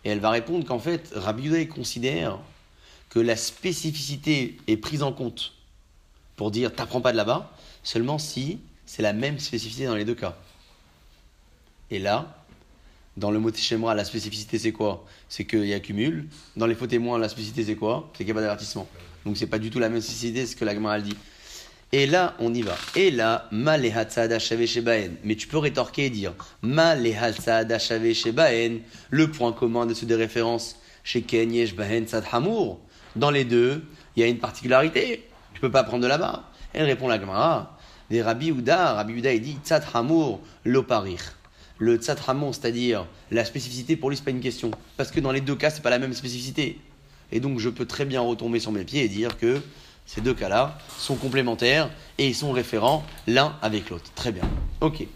[0.05, 2.39] Et elle va répondre qu'en fait, Rabbi considère
[3.09, 5.53] que la spécificité est prise en compte
[6.37, 7.53] pour dire t'apprends pas de là-bas,
[7.83, 10.37] seulement si c'est la même spécificité dans les deux cas.
[11.91, 12.37] Et là,
[13.17, 15.05] dans le mot Shemra, la spécificité c'est quoi?
[15.29, 16.29] C'est qu'il y a cumul.
[16.57, 18.11] Dans les faux témoins, la spécificité c'est quoi?
[18.13, 18.89] C'est qu'il n'y a pas d'avertissement.
[19.25, 21.17] Donc c'est pas du tout la même spécificité, ce que la Gemara dit.
[21.97, 22.75] Et là, on y va.
[22.97, 23.79] Et là, ma.
[23.79, 26.97] Mais tu peux rétorquer et dire ma.
[26.97, 27.13] Le
[29.27, 30.75] point commun de ces deux références
[31.05, 32.81] chez Ken yesh bahen tzad hamour.
[33.15, 33.85] Dans les deux,
[34.17, 35.29] il y a une particularité.
[35.53, 36.51] Tu peux pas prendre de là-bas.
[36.73, 37.79] Elle répond la Gemara.
[38.11, 41.21] Des Rabbi Uda, Rabbi Uda, il dit tzad hamour lo parir.
[41.79, 44.73] Le tzad hamour, c'est-à-dire la spécificité pour lui, c'est pas une question.
[44.97, 46.81] Parce que dans les deux cas, c'est pas la même spécificité.
[47.31, 49.63] Et donc, je peux très bien retomber sur mes pieds et dire que
[50.07, 54.11] ces deux cas-là sont complémentaires et ils sont référents l'un avec l'autre.
[54.15, 54.45] Très bien.
[54.81, 55.07] Ok.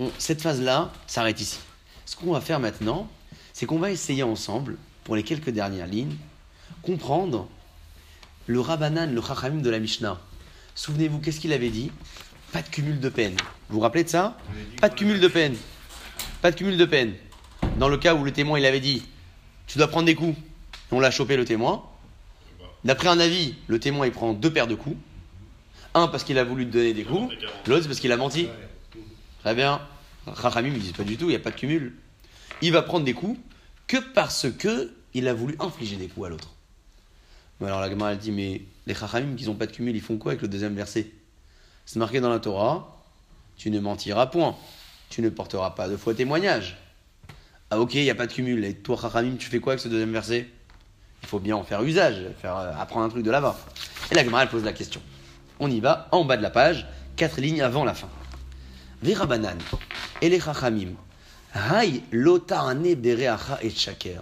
[0.00, 1.58] On- cette phase-là s'arrête ici.
[2.06, 3.08] Ce qu'on va faire maintenant,
[3.52, 6.16] c'est qu'on va essayer ensemble, pour les quelques dernières lignes,
[6.82, 7.48] comprendre
[8.46, 10.18] le Rabbanan, le Chachamim de la Mishnah.
[10.74, 11.90] Souvenez-vous, qu'est-ce qu'il avait dit?
[12.52, 13.34] Pas de cumul de peine.
[13.68, 14.36] Vous vous rappelez de ça?
[14.80, 15.56] Pas de cumul de peine.
[16.42, 17.14] Pas de cumul de peine.
[17.78, 19.02] Dans le cas où le témoin, il avait dit
[19.66, 20.36] Tu dois prendre des coups,
[20.90, 21.82] on l'a chopé le témoin.
[22.84, 24.96] D'après un avis, le témoin, il prend deux paires de coups.
[25.94, 27.34] Un parce qu'il a voulu te donner des coups,
[27.66, 28.48] l'autre parce qu'il a menti.
[29.40, 29.80] Très bien.
[30.40, 31.94] Chachamim, il dit pas du tout, il n'y a pas de cumul.
[32.62, 33.38] Il va prendre des coups
[33.86, 36.54] que parce que il a voulu infliger des coups à l'autre.
[37.60, 40.02] Mais alors la Gemara elle dit mais les Chachamim qui n'ont pas de cumul, ils
[40.02, 41.10] font quoi avec le deuxième verset?
[41.86, 42.94] C'est marqué dans la Torah
[43.56, 44.56] tu ne mentiras point,
[45.10, 46.76] tu ne porteras pas de faux témoignage.
[47.70, 48.64] Ah ok, il n'y a pas de cumul.
[48.64, 50.48] Et toi Chachamim, tu fais quoi avec ce deuxième verset?
[51.24, 53.56] Il faut bien en faire usage, faire euh, apprendre un truc de là-bas.
[54.12, 55.00] Et la Gemara elle pose la question.
[55.58, 58.10] On y va en bas de la page, quatre lignes avant la fin.
[59.02, 59.14] Les
[60.38, 60.90] Chachamim.
[61.54, 64.20] Hay lotane bereacha et shaker.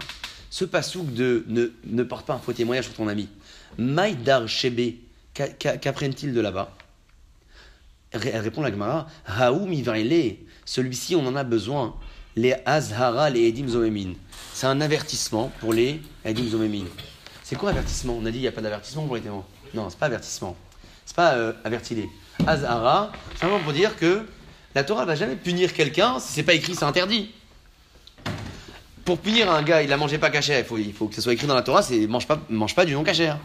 [0.48, 3.28] Ce pasouk de ne, ne porte pas un faux témoignage sur ton ami.
[3.78, 4.94] Maïdar shebe.
[5.34, 6.70] Qu'apprennent-ils de là-bas?
[8.12, 9.08] Elle répond la Gemara.
[9.26, 10.36] Haou mivaile.
[10.64, 11.96] Celui-ci, on en a besoin.
[12.34, 14.14] Les azhara, les edim zomemin.
[14.54, 16.84] C'est un avertissement pour les edim zomemin.
[17.42, 18.16] C'est quoi avertissement?
[18.18, 19.44] On a dit il n'y a pas d'avertissement pour les témoins.
[19.74, 20.56] Non, c'est pas avertissement.
[21.04, 22.06] C'est pas euh, avertir.
[22.46, 24.22] Azhara, simplement pour dire que
[24.74, 27.30] la Torah ne va jamais punir quelqu'un si c'est pas écrit, c'est interdit.
[29.04, 31.20] Pour punir un gars, il a mangé pas cachère, il faut, il faut que ce
[31.20, 33.38] soit écrit dans la Torah, c'est mange pas, mange pas du non cachère.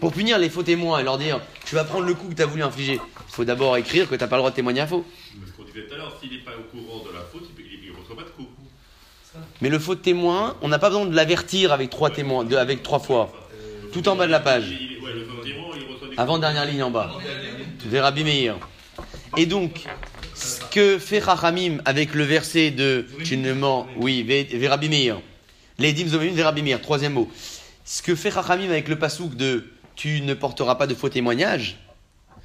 [0.00, 2.42] Pour punir les faux témoins et leur dire tu vas prendre le coup que tu
[2.42, 4.82] as voulu infliger, il faut d'abord écrire que tu n'as pas le droit de témoigner
[4.82, 5.04] à faux.
[5.56, 7.96] Qu'on disait tout à l'heure, s'il n'est pas au courant de la faute, il ne
[7.96, 8.46] reçoit pas de coup.
[9.60, 12.82] Mais le faux témoin, on n'a pas besoin de l'avertir avec trois témoins, de, avec
[12.82, 13.32] trois fois.
[13.92, 14.72] Tout en bas de la page.
[16.16, 17.12] Avant dernière ligne en bas.
[17.92, 18.56] Rabbi Meir.
[19.36, 19.84] Et donc,
[20.34, 24.26] ce que fait Chachamim avec le verset de tu ne mens, oui,
[24.66, 25.20] Rabbi Meir.
[25.78, 27.28] Les vers Rabbi Meir, troisième mot.
[27.84, 29.64] Ce que fait Chachamim avec le pasouk de
[29.96, 31.76] tu ne porteras pas de faux témoignages,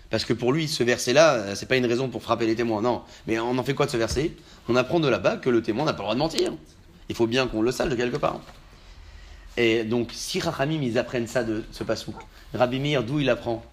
[0.10, 2.82] parce que pour lui, ce verset-là, euh, c'est pas une raison pour frapper les témoins,
[2.82, 3.02] non.
[3.28, 4.32] Mais on en fait quoi de ce verset?
[4.70, 6.54] On apprend de là-bas que le témoin n'a pas le droit de mentir.
[7.10, 8.40] Il faut bien qu'on le sache de quelque part.
[9.58, 12.16] Et donc, si Chachamim, ils apprennent ça de ce pasouk,
[12.54, 13.64] Rabbi Meir, d'où il apprend?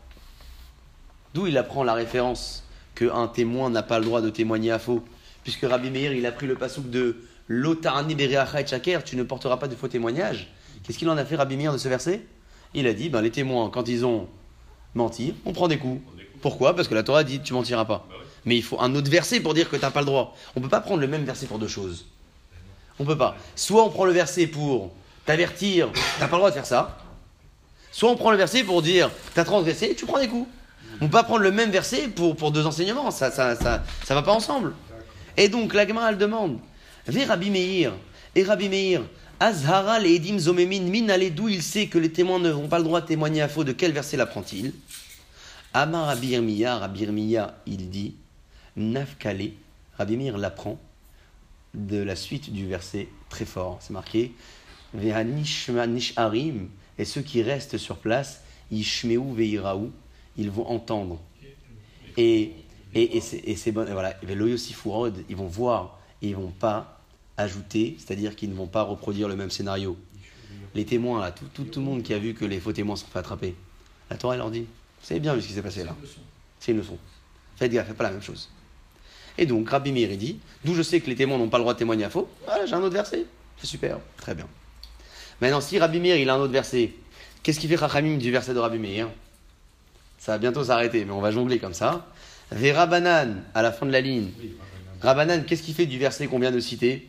[1.33, 2.64] D'où il apprend la référence
[2.95, 5.03] qu'un témoin n'a pas le droit de témoigner à faux?
[5.43, 7.16] Puisque Rabbi Meir, il a pris le pasouk de
[7.49, 10.53] Lotarni Bereacha et Shaker, tu ne porteras pas de faux témoignages.
[10.83, 12.26] Qu'est-ce qu'il en a fait, Rabbi Meir, de ce verset?
[12.74, 14.28] Il a dit, ben, les témoins, quand ils ont
[14.95, 16.01] menti, on prend des coups.
[16.43, 16.76] Pourquoi?
[16.76, 18.07] Parce que la Torah dit, tu mentiras pas.
[18.45, 20.37] Mais il faut un autre verset pour dire que tu n'as pas le droit.
[20.57, 22.07] On ne peut pas prendre le même verset pour deux choses.
[23.01, 23.34] On peut pas.
[23.57, 24.92] Soit on prend le verset pour
[25.24, 26.98] t'avertir, tu n'as pas le droit de faire ça.
[27.92, 30.46] Soit on prend le verset pour dire, tu as transgressé, tu prends des coups.
[31.01, 34.14] On peut pas prendre le même verset pour, pour deux enseignements, ça ça, ça, ça
[34.14, 34.74] va pas ensemble.
[35.38, 36.59] Et donc la Gemara elle demande,
[37.07, 37.94] Ve Rabbi Meir,
[38.34, 39.01] et Rabbi Meir,
[39.40, 43.01] Azhara le Edim Zomemin min d'où il sait que les témoins n'auront pas le droit
[43.01, 44.74] de témoigner à faux, de quel verset l'apprend-il?
[45.72, 47.09] Amar Rabbi Irmiya, Rabbi
[47.66, 48.14] il dit,
[48.76, 49.53] Nafkale,
[49.96, 50.78] Rabbi Meir l'apprend
[51.74, 54.32] de la suite du verset très fort, c'est marqué,
[54.94, 56.68] nisharim,
[56.98, 59.90] et ceux qui restent sur place, Ishmeu veiraou,
[60.36, 61.20] ils vont entendre.
[62.16, 62.52] Et,
[62.94, 67.00] et, et c'est c'est bon, et voilà, ils vont voir, et ils vont pas
[67.36, 69.96] ajouter, c'est-à-dire qu'ils ne vont pas reproduire le même scénario.
[70.74, 73.06] Les témoins, tout, tout, tout le monde qui a vu que les faux témoins sont
[73.06, 73.54] fait attraper,
[74.10, 74.66] la Torah leur dit,
[75.02, 75.96] savez bien vu ce qui s'est passé là.
[76.58, 76.98] C'est une leçon.
[77.56, 78.50] Faites gaffe, faites pas la même chose.
[79.39, 81.62] Et donc, Rabbi Meir il dit, d'où je sais que les témoins n'ont pas le
[81.62, 83.24] droit de témoigner à faux, voilà, j'ai un autre verset.
[83.59, 84.47] C'est super, très bien.
[85.41, 86.93] Maintenant, si Rabbi Meir il a un autre verset,
[87.43, 89.09] qu'est-ce qui fait Chachamim du verset de Rabbi Meir?
[90.18, 92.07] Ça va bientôt s'arrêter, mais on va jongler comme ça.
[92.53, 94.31] Vera Banan, à la fin de la ligne.
[95.01, 97.09] Rabbanan, qu'est-ce qu'il fait du verset qu'on vient de citer?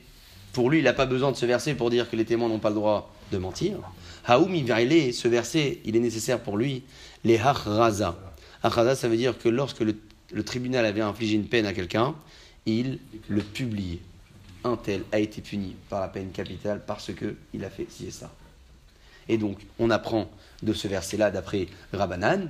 [0.54, 2.60] Pour lui, il n'a pas besoin de ce verset pour dire que les témoins n'ont
[2.60, 3.78] pas le droit de mentir.
[4.28, 6.84] Haoum ce verset, il est nécessaire pour lui.
[7.24, 8.18] Les Hachraza.
[8.64, 9.96] Hachraza, ça veut dire que lorsque le,
[10.32, 12.16] le tribunal avait infligé une peine à quelqu'un,
[12.66, 14.00] il le publiait.
[14.64, 18.08] Un tel a été puni par la peine capitale parce que il a fait ci
[18.08, 18.32] et ça.
[19.28, 20.30] Et donc, on apprend
[20.62, 22.50] de ce verset-là, d'après Rabbanan,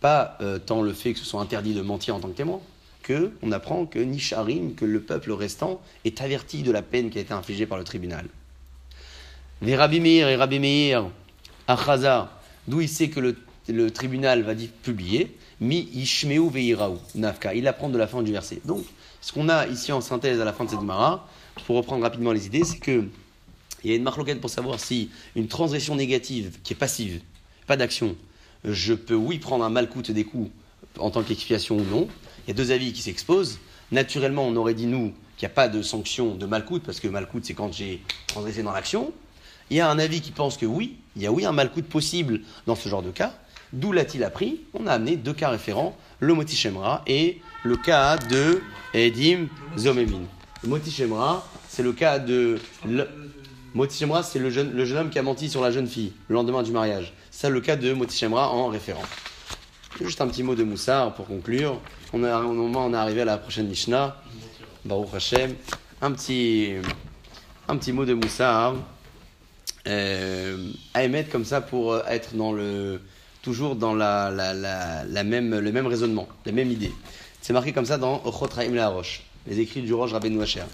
[0.00, 2.60] pas euh, tant le fait que ce soit interdit de mentir en tant que témoin,
[3.02, 7.18] que on apprend que Nisharim, que le peuple restant, est averti de la peine qui
[7.18, 8.26] a été infligée par le tribunal.
[9.62, 11.10] Les Rabbi Meir et Rabbi Meir,
[11.68, 13.36] Achaza, d'où il sait que le,
[13.68, 17.54] le tribunal va publier, Mi Ishmeu Veiraou, Nafka.
[17.54, 18.60] Il apprend de la fin du verset.
[18.64, 18.84] Donc,
[19.20, 21.28] ce qu'on a ici en synthèse à la fin de cette Mara,
[21.66, 23.04] pour reprendre rapidement les idées, c'est que
[23.82, 27.20] il y a une marloquette pour savoir si une transgression négative, qui est passive,
[27.66, 28.16] pas d'action,
[28.64, 30.50] je peux, oui, prendre un malcoute des coups
[30.98, 32.08] en tant qu'expiation ou non.
[32.46, 33.58] Il y a deux avis qui s'exposent.
[33.90, 37.08] naturellement, on aurait dit, nous, qu'il n'y a pas de sanction de malcoute, parce que
[37.08, 39.12] malcoute, c'est quand j'ai transgressé dans l'action.
[39.70, 41.86] Il y a un avis qui pense que oui, il y a oui un malcoute
[41.86, 43.34] possible dans ce genre de cas.
[43.72, 48.60] D'où l'a-t-il appris On a amené deux cas référents, le Motichemra et le cas de
[48.94, 49.46] Edim
[49.76, 50.22] Zomemin.
[50.62, 52.58] Le Motichemra, c'est le cas de.
[52.86, 53.08] Le...
[53.74, 56.34] Motichemra, c'est le jeune, le jeune homme qui a menti sur la jeune fille le
[56.34, 57.12] lendemain du mariage.
[57.30, 59.04] C'est le cas de Motichemra en référent.
[60.00, 61.80] Juste un petit mot de Moussar pour conclure.
[62.12, 64.20] On au moment on est arrivé à la prochaine Mishnah,
[64.84, 65.54] Baruch Hashem,
[66.02, 66.72] un petit,
[67.68, 68.74] un petit mot de Moussar
[69.86, 73.00] euh, à émettre comme ça pour être dans le,
[73.42, 74.30] toujours dans la,
[75.24, 76.92] même, le même raisonnement, la même idée.
[77.40, 80.64] C'est marqué comme ça dans Ochotraim la Roche, les écrits du Roche Rabbeinu Hacher.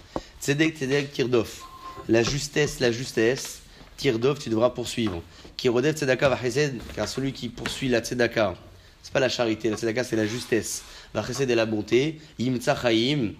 [0.41, 1.63] Tzedek, Tzedek, Tirdof.
[2.09, 3.61] La justesse, la justesse,
[3.97, 5.21] Tirdof, tu devras poursuivre.
[5.55, 8.55] Kirodev, Tzedaka, Vachesed, car celui qui poursuit la Tzedaka,
[9.01, 10.83] c'est pas la charité, la Tzedaka, c'est la justesse.
[11.13, 13.31] Vachesed est la bonté, Yim Tzachaim,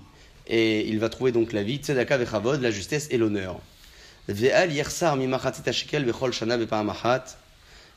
[0.48, 3.60] et il va trouver donc la vie, Tzedaka, Vechavod, la justesse et l'honneur.
[4.30, 6.58] Ve'al Yersar, Mimachatit Vechol Shana.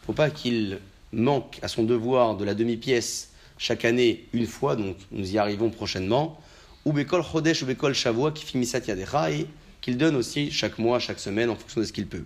[0.06, 0.78] Faut pas qu'il
[1.12, 5.70] manque à son devoir de la demi-pièce chaque année une fois, donc nous y arrivons
[5.70, 6.40] prochainement,
[6.84, 9.46] ou Bekol Chodesh ou Bekol Shavua qui fimisat yadecha, et
[9.80, 12.24] qu'il donne aussi chaque mois, chaque semaine en fonction de ce qu'il peut.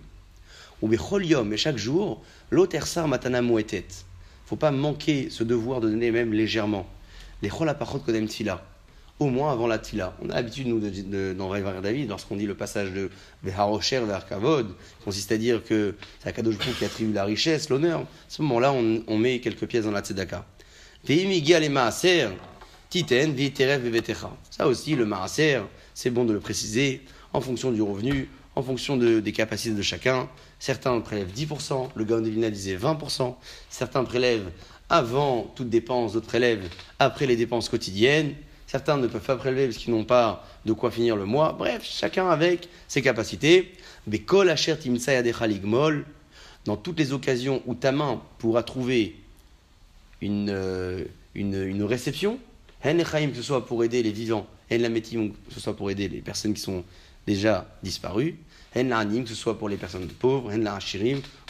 [0.81, 2.21] Ou Bechol Yom, et chaque jour,
[2.51, 3.87] l'Otersar Matana Moetet.
[4.45, 6.85] faut pas manquer ce devoir de donner même légèrement.
[7.41, 8.63] Les Chol Apachot Kodem Tfila,
[9.19, 10.15] au moins avant la Tfila.
[10.21, 13.09] On a l'habitude, nous, de, de, dans David, lorsqu'on dit le passage de
[13.43, 14.67] Beharosher vers Kavod,
[15.03, 18.01] consiste à dire que c'est Akadosh qui attribue la richesse, l'honneur.
[18.01, 20.45] À ce moment-là, on, met quelques pièces dans la Tzedaka.
[22.89, 23.35] Titen.
[24.49, 25.61] Ça aussi, le Maaser,
[25.93, 27.01] c'est bon de le préciser,
[27.33, 30.29] en fonction du revenu, en fonction de, des capacités de chacun.
[30.59, 33.35] Certains prélèvent 10%, le Gaon de disait 20%,
[33.69, 34.49] certains prélèvent
[34.89, 38.33] avant toute dépense, d'autres prélèvent après les dépenses quotidiennes.
[38.75, 41.55] Certains ne peuvent pas prélever parce qu'ils n'ont pas de quoi finir le mois.
[41.57, 43.71] Bref, chacun avec ses capacités.
[46.65, 49.15] Dans toutes les occasions où ta main pourra trouver
[50.21, 50.53] une,
[51.35, 52.37] une, une réception,
[52.83, 56.59] que ce soit pour aider les vivants, que ce soit pour aider les personnes qui
[56.59, 56.83] sont
[57.25, 58.35] déjà disparues,
[58.73, 60.51] que ce soit pour les personnes pauvres,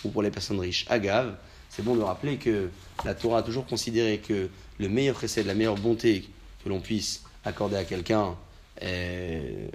[0.03, 0.85] ou pour les personnes riches.
[0.89, 1.33] Agave,
[1.71, 2.69] c'est bon de rappeler que
[3.03, 4.47] la Torah a toujours considéré que
[4.77, 6.25] le meilleur essai, la meilleure bonté
[6.65, 8.35] que l'on puisse accorder à quelqu'un
[8.81, 9.67] euh,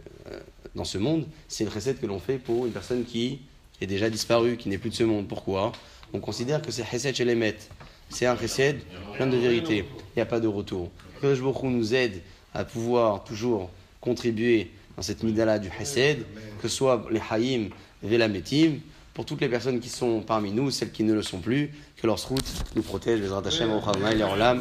[0.74, 3.40] dans ce monde, c'est une recette que l'on fait pour une personne qui
[3.80, 5.28] est déjà disparue, qui n'est plus de ce monde.
[5.28, 5.70] Pourquoi?
[6.12, 6.84] On considère que c'est
[7.24, 7.66] les maîtres.
[8.08, 8.80] C'est un Chesed
[9.14, 9.84] plein de vérité.
[9.88, 10.90] Il n'y a pas de retour.
[11.22, 12.20] Que nous aide
[12.52, 13.70] à pouvoir toujours
[14.00, 16.24] contribuer dans cette midala du Chesed,
[16.60, 17.70] que ce soit les Haïm,
[18.02, 18.80] Velametim,
[19.14, 22.06] pour toutes les personnes qui sont parmi nous, celles qui ne le sont plus, que
[22.06, 23.70] leur route nous protège, les Radhachem,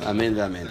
[0.03, 0.69] Amen, Amen.